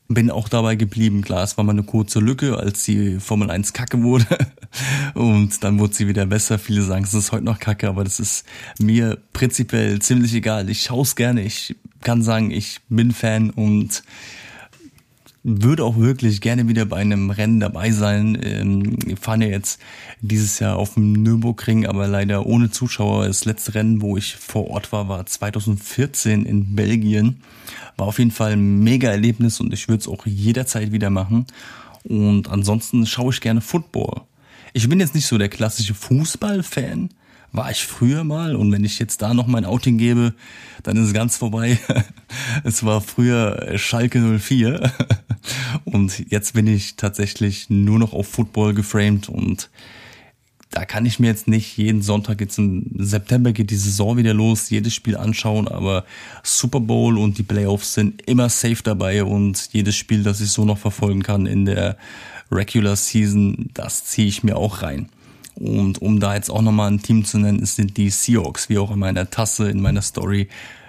bin 0.08 0.30
auch 0.30 0.48
dabei 0.48 0.74
geblieben. 0.74 1.22
Klar, 1.22 1.42
es 1.42 1.56
war 1.58 1.64
mal 1.64 1.72
eine 1.72 1.82
kurze 1.82 2.18
Lücke, 2.20 2.56
als 2.56 2.84
die 2.84 3.20
Formel 3.20 3.50
1 3.50 3.74
kacke 3.74 4.02
wurde. 4.02 4.26
Und 5.14 5.62
dann 5.62 5.78
wurde 5.78 5.94
sie 5.94 6.08
wieder 6.08 6.24
besser. 6.24 6.58
Viele 6.58 6.82
sagen, 6.82 7.04
es 7.04 7.12
ist 7.12 7.30
heute 7.32 7.44
noch 7.44 7.58
kacke, 7.58 7.88
aber 7.88 8.04
das 8.04 8.18
ist 8.18 8.46
mir 8.78 9.18
prinzipiell 9.34 9.98
ziemlich 9.98 10.32
egal. 10.34 10.70
Ich 10.70 10.82
schaue 10.82 11.02
es 11.02 11.14
gerne. 11.14 11.42
Ich 11.42 11.76
kann 12.00 12.22
sagen, 12.22 12.50
ich 12.50 12.80
bin 12.88 13.12
Fan 13.12 13.50
und 13.50 14.02
würde 15.48 15.84
auch 15.84 15.96
wirklich 15.96 16.40
gerne 16.40 16.68
wieder 16.68 16.84
bei 16.84 16.98
einem 16.98 17.30
Rennen 17.30 17.58
dabei 17.58 17.90
sein. 17.90 18.38
Ähm, 18.42 18.98
wir 19.04 19.16
fahren 19.16 19.40
ja 19.40 19.48
jetzt 19.48 19.80
dieses 20.20 20.58
Jahr 20.58 20.76
auf 20.76 20.94
dem 20.94 21.12
Nürburgring, 21.12 21.87
aber 21.87 22.06
leider 22.06 22.46
ohne 22.46 22.70
Zuschauer. 22.70 23.26
Das 23.26 23.46
letzte 23.46 23.74
Rennen, 23.74 24.02
wo 24.02 24.16
ich 24.16 24.37
vor 24.37 24.68
Ort 24.68 24.92
war, 24.92 25.08
war 25.08 25.24
2014 25.24 26.44
in 26.44 26.74
Belgien. 26.76 27.40
War 27.96 28.06
auf 28.06 28.18
jeden 28.18 28.30
Fall 28.30 28.52
ein 28.52 28.80
mega 28.80 29.11
Erlebnis 29.11 29.61
und 29.61 29.72
ich 29.72 29.88
würde 29.88 30.02
es 30.02 30.08
auch 30.08 30.26
jederzeit 30.26 30.92
wieder 30.92 31.11
machen. 31.11 31.46
Und 32.04 32.48
ansonsten 32.48 33.06
schaue 33.06 33.32
ich 33.32 33.40
gerne 33.40 33.61
Football. 33.61 34.22
Ich 34.74 34.88
bin 34.88 35.00
jetzt 35.00 35.14
nicht 35.14 35.26
so 35.26 35.38
der 35.38 35.48
klassische 35.48 35.94
Fußballfan, 35.94 37.08
war 37.52 37.70
ich 37.70 37.87
früher 37.87 38.24
mal 38.24 38.54
und 38.54 38.70
wenn 38.70 38.84
ich 38.84 38.98
jetzt 38.98 39.22
da 39.22 39.32
noch 39.32 39.46
mein 39.46 39.64
Outing 39.64 39.96
gebe, 39.96 40.34
dann 40.82 40.96
ist 40.98 41.08
es 41.08 41.12
ganz 41.14 41.38
vorbei. 41.38 41.78
es 42.64 42.84
war 42.84 43.00
früher 43.00 43.78
Schalke 43.78 44.38
04 44.38 44.92
und 45.84 46.30
jetzt 46.30 46.54
bin 46.54 46.66
ich 46.66 46.96
tatsächlich 46.96 47.70
nur 47.70 47.98
noch 47.98 48.12
auf 48.12 48.28
Football 48.28 48.74
geframed 48.74 49.28
und 49.28 49.70
da 50.70 50.84
kann 50.84 51.06
ich 51.06 51.18
mir 51.18 51.28
jetzt 51.28 51.48
nicht 51.48 51.76
jeden 51.78 52.02
Sonntag, 52.02 52.40
jetzt 52.40 52.58
im 52.58 52.84
September 52.98 53.52
geht 53.52 53.70
die 53.70 53.76
Saison 53.76 54.18
wieder 54.18 54.34
los, 54.34 54.68
jedes 54.68 54.94
Spiel 54.94 55.16
anschauen, 55.16 55.66
aber 55.66 56.04
Super 56.42 56.80
Bowl 56.80 57.16
und 57.16 57.38
die 57.38 57.42
Playoffs 57.42 57.94
sind 57.94 58.22
immer 58.28 58.50
safe 58.50 58.82
dabei 58.82 59.24
und 59.24 59.70
jedes 59.72 59.96
Spiel, 59.96 60.22
das 60.22 60.40
ich 60.40 60.50
so 60.50 60.64
noch 60.64 60.78
verfolgen 60.78 61.22
kann 61.22 61.46
in 61.46 61.64
der 61.64 61.96
Regular 62.52 62.96
Season, 62.96 63.70
das 63.72 64.04
ziehe 64.04 64.28
ich 64.28 64.42
mir 64.42 64.56
auch 64.56 64.82
rein. 64.82 65.08
Und 65.54 66.00
um 66.00 66.20
da 66.20 66.34
jetzt 66.34 66.50
auch 66.50 66.62
nochmal 66.62 66.90
ein 66.90 67.02
Team 67.02 67.24
zu 67.24 67.38
nennen, 67.38 67.64
sind 67.64 67.96
die 67.96 68.11
Seahawks, 68.11 68.68
wie 68.68 68.78
auch 68.78 68.92
in 68.92 68.98
meiner 68.98 69.28
Tasse, 69.28 69.70
in 69.70 69.80
meiner 69.80 70.02
Story 70.02 70.48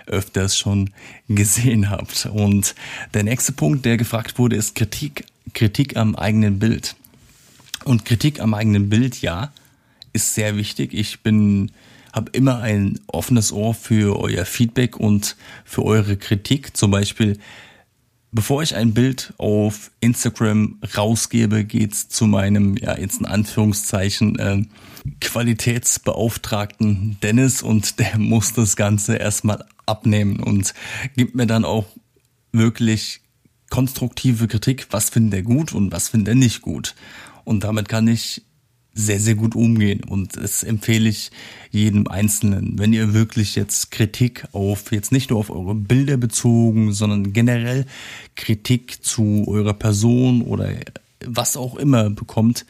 öfters 0.09 0.57
schon 0.57 0.91
gesehen 1.27 1.89
habt. 1.89 2.27
Und 2.31 2.75
der 3.13 3.23
nächste 3.23 3.51
Punkt, 3.51 3.85
der 3.85 3.97
gefragt 3.97 4.37
wurde, 4.37 4.55
ist 4.55 4.75
Kritik, 4.75 5.25
Kritik 5.53 5.97
am 5.97 6.15
eigenen 6.15 6.59
Bild. 6.59 6.95
Und 7.85 8.05
Kritik 8.05 8.39
am 8.39 8.53
eigenen 8.53 8.89
Bild, 8.89 9.21
ja, 9.21 9.51
ist 10.13 10.35
sehr 10.35 10.57
wichtig. 10.57 10.93
Ich 10.93 11.21
bin, 11.21 11.71
habe 12.11 12.31
immer 12.33 12.59
ein 12.59 12.99
offenes 13.07 13.51
Ohr 13.51 13.73
für 13.73 14.19
euer 14.19 14.45
Feedback 14.45 14.97
und 14.97 15.35
für 15.63 15.83
eure 15.83 16.17
Kritik. 16.17 16.75
Zum 16.75 16.91
Beispiel, 16.91 17.39
Bevor 18.31 18.61
ich 18.61 18.75
ein 18.75 18.93
Bild 18.93 19.33
auf 19.37 19.89
Instagram 20.01 20.79
rausgebe, 20.95 21.65
geht's 21.65 22.09
zu 22.09 22.27
meinem, 22.27 22.77
ja, 22.77 22.97
jetzt 22.97 23.19
in 23.19 23.25
Anführungszeichen, 23.25 24.37
äh, 24.37 24.63
Qualitätsbeauftragten 25.19 27.17
Dennis 27.23 27.63
und 27.63 27.99
der 27.99 28.19
muss 28.19 28.53
das 28.53 28.75
Ganze 28.75 29.15
erstmal 29.15 29.65
abnehmen 29.85 30.39
und 30.39 30.73
gibt 31.15 31.33
mir 31.35 31.47
dann 31.47 31.65
auch 31.65 31.85
wirklich 32.51 33.21
konstruktive 33.69 34.47
Kritik, 34.47 34.87
was 34.91 35.09
findet 35.09 35.33
er 35.33 35.43
gut 35.43 35.73
und 35.73 35.91
was 35.91 36.09
findet 36.09 36.29
er 36.29 36.35
nicht 36.35 36.61
gut. 36.61 36.95
Und 37.45 37.63
damit 37.63 37.89
kann 37.89 38.07
ich 38.07 38.43
sehr, 38.93 39.19
sehr 39.19 39.35
gut 39.35 39.55
umgehen. 39.55 40.03
Und 40.03 40.35
das 40.35 40.63
empfehle 40.63 41.09
ich 41.09 41.31
jedem 41.71 42.07
Einzelnen. 42.07 42.77
Wenn 42.77 42.93
ihr 42.93 43.13
wirklich 43.13 43.55
jetzt 43.55 43.91
Kritik 43.91 44.45
auf, 44.51 44.91
jetzt 44.91 45.11
nicht 45.11 45.29
nur 45.29 45.39
auf 45.39 45.49
eure 45.49 45.75
Bilder 45.75 46.17
bezogen, 46.17 46.91
sondern 46.91 47.33
generell 47.33 47.85
Kritik 48.35 49.03
zu 49.03 49.45
eurer 49.47 49.73
Person 49.73 50.41
oder 50.41 50.69
was 51.25 51.57
auch 51.57 51.75
immer 51.75 52.09
bekommt, 52.09 52.65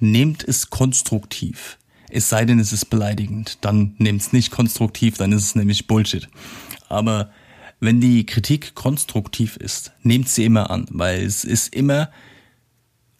nehmt 0.00 0.44
es 0.46 0.70
konstruktiv. 0.70 1.78
Es 2.10 2.28
sei 2.28 2.44
denn, 2.44 2.60
es 2.60 2.72
ist 2.72 2.90
beleidigend. 2.90 3.58
Dann 3.62 3.94
nehmt 3.98 4.20
es 4.20 4.32
nicht 4.32 4.50
konstruktiv, 4.50 5.16
dann 5.16 5.32
ist 5.32 5.44
es 5.44 5.54
nämlich 5.54 5.86
Bullshit. 5.86 6.28
Aber 6.88 7.30
wenn 7.80 8.00
die 8.00 8.24
Kritik 8.24 8.74
konstruktiv 8.74 9.56
ist, 9.56 9.92
nehmt 10.02 10.28
sie 10.28 10.44
immer 10.44 10.70
an, 10.70 10.86
weil 10.90 11.24
es 11.24 11.44
ist 11.44 11.74
immer 11.74 12.10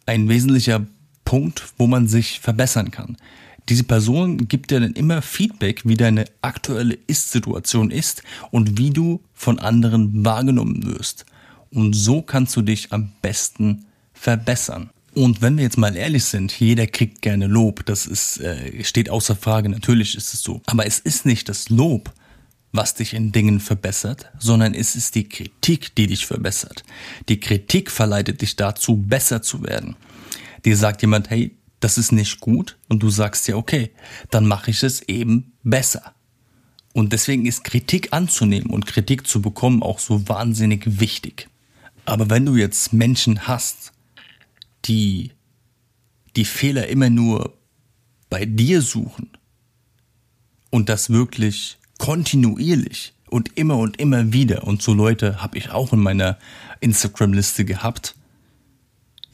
ein 0.07 0.29
wesentlicher 0.29 0.87
Punkt, 1.35 1.65
wo 1.79 1.89
man 1.89 2.07
sich 2.07 2.39
verbessern 2.39 2.93
kann. 2.93 3.17
Diese 3.69 3.83
Person 3.83 4.47
gibt 4.47 4.71
dir 4.71 4.79
dann 4.79 4.93
immer 4.93 5.21
Feedback, 5.21 5.83
wie 5.85 5.97
deine 5.97 6.27
aktuelle 6.43 6.97
Ist-Situation 7.09 7.91
ist 7.91 8.23
und 8.53 8.79
wie 8.79 8.91
du 8.91 9.21
von 9.33 9.59
anderen 9.59 10.25
wahrgenommen 10.25 10.87
wirst. 10.87 11.27
Und 11.73 11.93
so 11.95 12.23
kannst 12.23 12.55
du 12.55 12.63
dich 12.63 12.93
am 12.93 13.11
besten 13.21 13.85
verbessern. 14.13 14.91
Und 15.13 15.43
wenn 15.43 15.57
wir 15.57 15.65
jetzt 15.65 15.77
mal 15.77 15.97
ehrlich 15.97 16.25
sind, 16.25 16.53
jeder 16.53 16.87
kriegt 16.87 17.21
gerne 17.21 17.49
Lob, 17.49 17.85
das 17.85 18.07
ist, 18.07 18.39
äh, 18.39 18.85
steht 18.85 19.11
außer 19.11 19.35
Frage, 19.35 19.69
natürlich 19.69 20.17
ist 20.17 20.35
es 20.35 20.41
so. 20.41 20.63
Aber 20.67 20.87
es 20.87 21.01
ist 21.01 21.27
nicht 21.27 21.49
das 21.49 21.69
Lob, 21.69 22.13
was 22.71 22.95
dich 22.95 23.13
in 23.13 23.33
Dingen 23.33 23.59
verbessert, 23.59 24.31
sondern 24.39 24.73
es 24.73 24.95
ist 24.95 25.17
die 25.17 25.29
Kritik, 25.29 25.97
die 25.97 26.07
dich 26.07 26.27
verbessert. 26.27 26.85
Die 27.29 27.41
Kritik 27.41 27.91
verleitet 27.91 28.41
dich 28.41 28.55
dazu, 28.55 28.99
besser 28.99 29.43
zu 29.43 29.65
werden. 29.65 29.97
Dir 30.65 30.77
sagt 30.77 31.03
jemand, 31.03 31.31
hey, 31.31 31.57
das 31.81 31.99
ist 31.99 32.13
nicht 32.13 32.41
gut 32.41 32.79
und 32.89 33.03
du 33.03 33.11
sagst 33.11 33.47
ja, 33.49 33.57
okay, 33.57 33.91
dann 34.31 34.47
mache 34.47 34.71
ich 34.71 34.83
es 34.83 35.03
eben 35.03 35.53
besser. 35.63 36.15
Und 36.95 37.13
deswegen 37.13 37.45
ist 37.45 37.65
Kritik 37.65 38.13
anzunehmen 38.13 38.71
und 38.71 38.87
Kritik 38.87 39.27
zu 39.27 39.43
bekommen 39.43 39.83
auch 39.83 39.99
so 39.99 40.29
wahnsinnig 40.29 41.01
wichtig. 41.01 41.49
Aber 42.05 42.31
wenn 42.31 42.47
du 42.47 42.57
jetzt 42.57 42.93
Menschen 42.93 43.47
hast, 43.47 43.93
die 44.85 45.33
die 46.37 46.45
Fehler 46.45 46.89
immer 46.89 47.11
nur 47.11 47.57
bei 48.31 48.45
dir 48.45 48.81
suchen 48.81 49.31
und 50.71 50.89
das 50.89 51.11
wirklich 51.11 51.79
kontinuierlich 51.99 53.15
und 53.29 53.57
immer 53.57 53.79
und 53.79 53.99
immer 53.99 54.33
wieder 54.33 54.65
und 54.65 54.83
so 54.83 54.95
Leute 54.95 55.43
habe 55.43 55.59
ich 55.59 55.71
auch 55.71 55.93
in 55.93 56.01
meiner 56.01 56.39
Instagram-Liste 56.81 57.65
gehabt, 57.65 58.17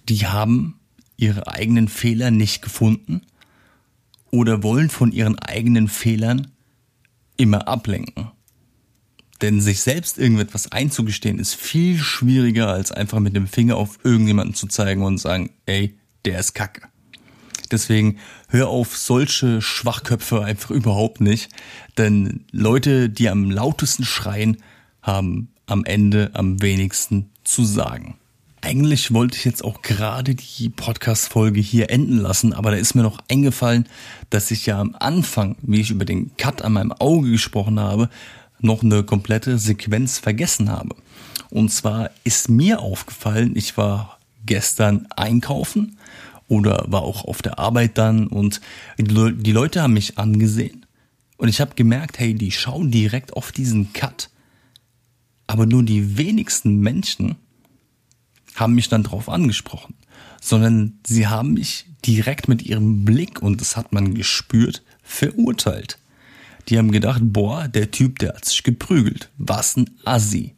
die 0.09 0.27
haben 0.27 0.80
ihre 1.21 1.49
eigenen 1.49 1.89
Fehler 1.89 2.31
nicht 2.31 2.63
gefunden 2.63 3.23
oder 4.31 4.63
wollen 4.63 4.91
von 4.91 5.13
ihren 5.13 5.39
eigenen 5.39 5.89
Fehlern 5.89 6.53
immer 7.37 7.69
ablenken. 7.69 8.31
Denn 9.41 9.61
sich 9.61 9.81
selbst 9.81 10.19
irgendetwas 10.19 10.71
einzugestehen 10.73 11.39
ist 11.39 11.55
viel 11.55 11.99
schwieriger, 11.99 12.69
als 12.69 12.93
einfach 12.93 13.21
mit 13.21 13.35
dem 13.35 13.47
Finger 13.47 13.77
auf 13.77 13.99
irgendjemanden 14.05 14.55
zu 14.55 14.67
zeigen 14.67 15.03
und 15.03 15.19
sagen, 15.19 15.51
ey, 15.67 15.99
der 16.27 16.39
ist 16.39 16.55
kacke. 16.55 16.83
Deswegen 17.71 18.19
hör 18.49 18.69
auf 18.69 18.97
solche 18.97 19.63
Schwachköpfe 19.63 20.45
einfach 20.45 20.71
überhaupt 20.71 21.21
nicht. 21.21 21.51
Denn 21.97 22.45
Leute, 22.51 23.09
die 23.09 23.29
am 23.29 23.51
lautesten 23.51 24.05
schreien, 24.05 24.59
haben 25.01 25.49
am 25.67 25.85
Ende 25.85 26.31
am 26.35 26.61
wenigsten 26.61 27.31
zu 27.45 27.65
sagen. 27.65 28.20
Eigentlich 28.63 29.15
wollte 29.15 29.39
ich 29.39 29.45
jetzt 29.47 29.65
auch 29.65 29.81
gerade 29.81 30.35
die 30.35 30.69
Podcast-Folge 30.69 31.61
hier 31.61 31.89
enden 31.89 32.19
lassen, 32.19 32.53
aber 32.53 32.71
da 32.71 32.77
ist 32.77 32.95
mir 32.95 33.03
noch 33.03 33.19
eingefallen, 33.31 33.89
dass 34.29 34.51
ich 34.51 34.67
ja 34.67 34.79
am 34.79 34.95
Anfang, 34.99 35.57
wie 35.63 35.81
ich 35.81 35.91
über 35.91 36.05
den 36.05 36.37
Cut 36.37 36.61
an 36.61 36.75
meinem 36.75 36.93
Auge 36.93 37.31
gesprochen 37.31 37.81
habe, 37.81 38.11
noch 38.61 38.83
eine 38.83 39.03
komplette 39.03 39.59
Sequenz 39.59 40.19
vergessen 40.19 40.71
habe. 40.71 40.95
Und 41.49 41.73
zwar 41.73 42.11
ist 42.25 42.51
mir 42.51 42.81
aufgefallen, 42.81 43.57
ich 43.57 43.79
war 43.79 44.19
gestern 44.45 45.07
einkaufen 45.17 45.97
oder 46.47 46.85
war 46.89 47.03
auch 47.03 47.25
auf 47.25 47.41
der 47.41 47.59
Arbeit 47.59 47.97
dann 47.97 48.27
und 48.27 48.61
die 48.99 49.53
Leute 49.53 49.83
haben 49.83 49.95
mich 49.95 50.19
angesehen 50.19 50.85
und 51.39 51.49
ich 51.49 51.63
habe 51.63 51.75
gemerkt, 51.77 52.19
hey, 52.19 52.35
die 52.35 52.51
schauen 52.51 52.91
direkt 52.91 53.33
auf 53.33 53.53
diesen 53.53 53.95
Cut. 53.95 54.29
Aber 55.47 55.65
nur 55.65 55.83
die 55.83 56.19
wenigsten 56.19 56.81
Menschen 56.81 57.37
haben 58.61 58.75
mich 58.75 58.89
dann 58.89 59.03
drauf 59.03 59.29
angesprochen, 59.29 59.95
sondern 60.41 60.99
sie 61.07 61.27
haben 61.27 61.55
mich 61.55 61.87
direkt 62.07 62.49
mit 62.49 62.63
ihrem 62.63 63.05
Blick, 63.05 63.43
und 63.43 63.61
das 63.61 63.77
hat 63.77 63.93
man 63.93 64.15
gespürt, 64.15 64.83
verurteilt. 65.03 65.99
Die 66.69 66.79
haben 66.79 66.93
gedacht, 66.93 67.21
boah, 67.23 67.69
der 67.69 67.91
Typ, 67.91 68.19
der 68.19 68.35
hat 68.35 68.45
sich 68.45 68.63
geprügelt. 68.63 69.31
Was 69.39 69.77
ein 69.77 69.91
Assi. 70.05 70.55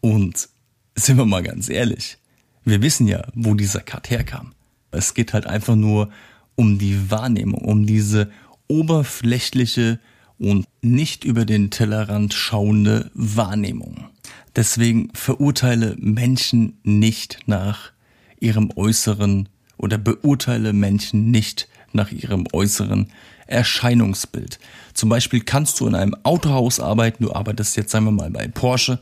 Und 0.00 0.48
sind 0.96 1.16
wir 1.16 1.26
mal 1.26 1.42
ganz 1.42 1.68
ehrlich, 1.68 2.18
wir 2.64 2.82
wissen 2.82 3.06
ja, 3.06 3.26
wo 3.34 3.54
dieser 3.54 3.80
Cut 3.80 4.10
herkam. 4.10 4.52
Es 4.90 5.14
geht 5.14 5.32
halt 5.32 5.46
einfach 5.46 5.76
nur 5.76 6.10
um 6.54 6.78
die 6.78 7.10
Wahrnehmung, 7.10 7.62
um 7.62 7.86
diese 7.86 8.30
oberflächliche 8.68 10.00
und 10.38 10.66
nicht 10.80 11.24
über 11.24 11.44
den 11.44 11.70
Tellerrand 11.70 12.34
schauende 12.34 13.10
Wahrnehmung. 13.14 14.08
Deswegen 14.56 15.10
verurteile 15.14 15.96
Menschen 15.98 16.78
nicht 16.82 17.38
nach 17.46 17.92
ihrem 18.40 18.70
Äußeren 18.76 19.48
oder 19.78 19.98
beurteile 19.98 20.72
Menschen 20.72 21.30
nicht 21.30 21.68
nach 21.92 22.12
ihrem 22.12 22.46
äußeren 22.52 23.08
Erscheinungsbild. 23.46 24.58
Zum 24.94 25.08
Beispiel 25.08 25.40
kannst 25.40 25.80
du 25.80 25.86
in 25.86 25.94
einem 25.94 26.16
Autohaus 26.22 26.80
arbeiten, 26.80 27.24
du 27.24 27.32
arbeitest 27.32 27.76
jetzt 27.76 27.90
sagen 27.90 28.06
wir 28.06 28.12
mal 28.12 28.30
bei 28.30 28.48
Porsche 28.48 28.98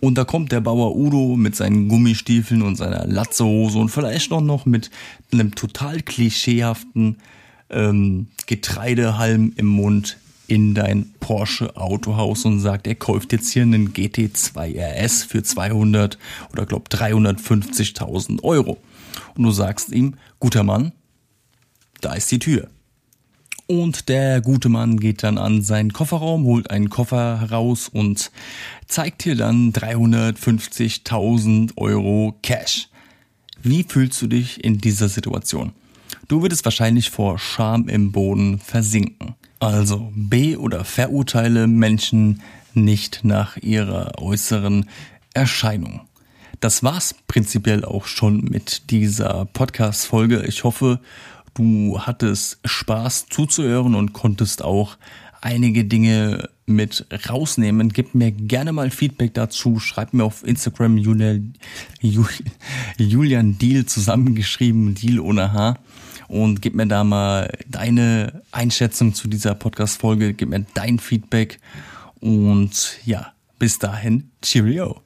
und 0.00 0.18
da 0.18 0.24
kommt 0.24 0.52
der 0.52 0.60
Bauer 0.60 0.94
Udo 0.96 1.36
mit 1.36 1.56
seinen 1.56 1.88
Gummistiefeln 1.88 2.62
und 2.62 2.76
seiner 2.76 3.06
Latzehose 3.06 3.78
und 3.78 3.88
vielleicht 3.88 4.30
noch, 4.30 4.42
noch 4.42 4.66
mit 4.66 4.90
einem 5.32 5.54
total 5.54 6.02
klischeehaften 6.02 7.16
ähm, 7.70 8.28
Getreidehalm 8.46 9.52
im 9.56 9.66
Mund 9.66 10.18
in 10.48 10.74
dein 10.74 11.12
Porsche 11.20 11.76
Autohaus 11.76 12.44
und 12.44 12.60
sagt, 12.60 12.86
er 12.86 12.94
kauft 12.94 13.32
jetzt 13.32 13.52
hier 13.52 13.62
einen 13.62 13.92
GT2 13.92 14.78
RS 14.78 15.24
für 15.24 15.42
200 15.42 16.18
oder 16.52 16.66
glaub 16.66 16.88
350.000 16.88 18.42
Euro. 18.42 18.78
Und 19.34 19.44
du 19.44 19.50
sagst 19.50 19.92
ihm, 19.92 20.14
guter 20.38 20.62
Mann, 20.62 20.92
da 22.00 22.14
ist 22.14 22.30
die 22.30 22.38
Tür. 22.38 22.68
Und 23.68 24.08
der 24.08 24.40
gute 24.40 24.68
Mann 24.68 25.00
geht 25.00 25.24
dann 25.24 25.38
an 25.38 25.62
seinen 25.62 25.92
Kofferraum, 25.92 26.44
holt 26.44 26.70
einen 26.70 26.88
Koffer 26.88 27.40
heraus 27.40 27.88
und 27.88 28.30
zeigt 28.86 29.24
dir 29.24 29.34
dann 29.34 29.72
350.000 29.72 31.76
Euro 31.76 32.38
Cash. 32.42 32.88
Wie 33.62 33.82
fühlst 33.82 34.22
du 34.22 34.28
dich 34.28 34.62
in 34.62 34.78
dieser 34.78 35.08
Situation? 35.08 35.72
Du 36.28 36.42
würdest 36.42 36.64
wahrscheinlich 36.64 37.10
vor 37.10 37.40
Scham 37.40 37.88
im 37.88 38.12
Boden 38.12 38.60
versinken. 38.60 39.34
Also 39.58 40.12
be- 40.14 40.58
oder 40.58 40.84
verurteile 40.84 41.66
Menschen 41.66 42.42
nicht 42.74 43.20
nach 43.24 43.56
ihrer 43.56 44.20
äußeren 44.20 44.86
Erscheinung. 45.34 46.02
Das 46.60 46.82
war's 46.82 47.14
prinzipiell 47.26 47.84
auch 47.84 48.06
schon 48.06 48.40
mit 48.44 48.90
dieser 48.90 49.46
Podcast-Folge. 49.46 50.44
Ich 50.46 50.64
hoffe, 50.64 51.00
du 51.54 51.98
hattest 52.00 52.58
Spaß 52.64 53.26
zuzuhören 53.28 53.94
und 53.94 54.12
konntest 54.12 54.62
auch 54.62 54.96
einige 55.40 55.84
Dinge 55.84 56.48
mit 56.66 57.06
rausnehmen. 57.28 57.90
Gib 57.90 58.14
mir 58.14 58.32
gerne 58.32 58.72
mal 58.72 58.90
Feedback 58.90 59.34
dazu. 59.34 59.78
Schreib 59.78 60.12
mir 60.12 60.24
auf 60.24 60.46
Instagram 60.46 60.98
Julian, 60.98 61.54
Julian 62.98 63.58
Deal 63.58 63.86
zusammengeschrieben, 63.86 64.94
Deal 64.94 65.20
ohne 65.20 65.52
H. 65.52 65.76
Und 66.28 66.62
gib 66.62 66.74
mir 66.74 66.86
da 66.86 67.04
mal 67.04 67.52
deine 67.66 68.42
Einschätzung 68.52 69.14
zu 69.14 69.28
dieser 69.28 69.54
Podcast-Folge. 69.54 70.34
Gib 70.34 70.48
mir 70.48 70.66
dein 70.74 70.98
Feedback. 70.98 71.60
Und 72.20 72.98
ja, 73.04 73.32
bis 73.58 73.78
dahin, 73.78 74.30
Cheerio. 74.42 75.05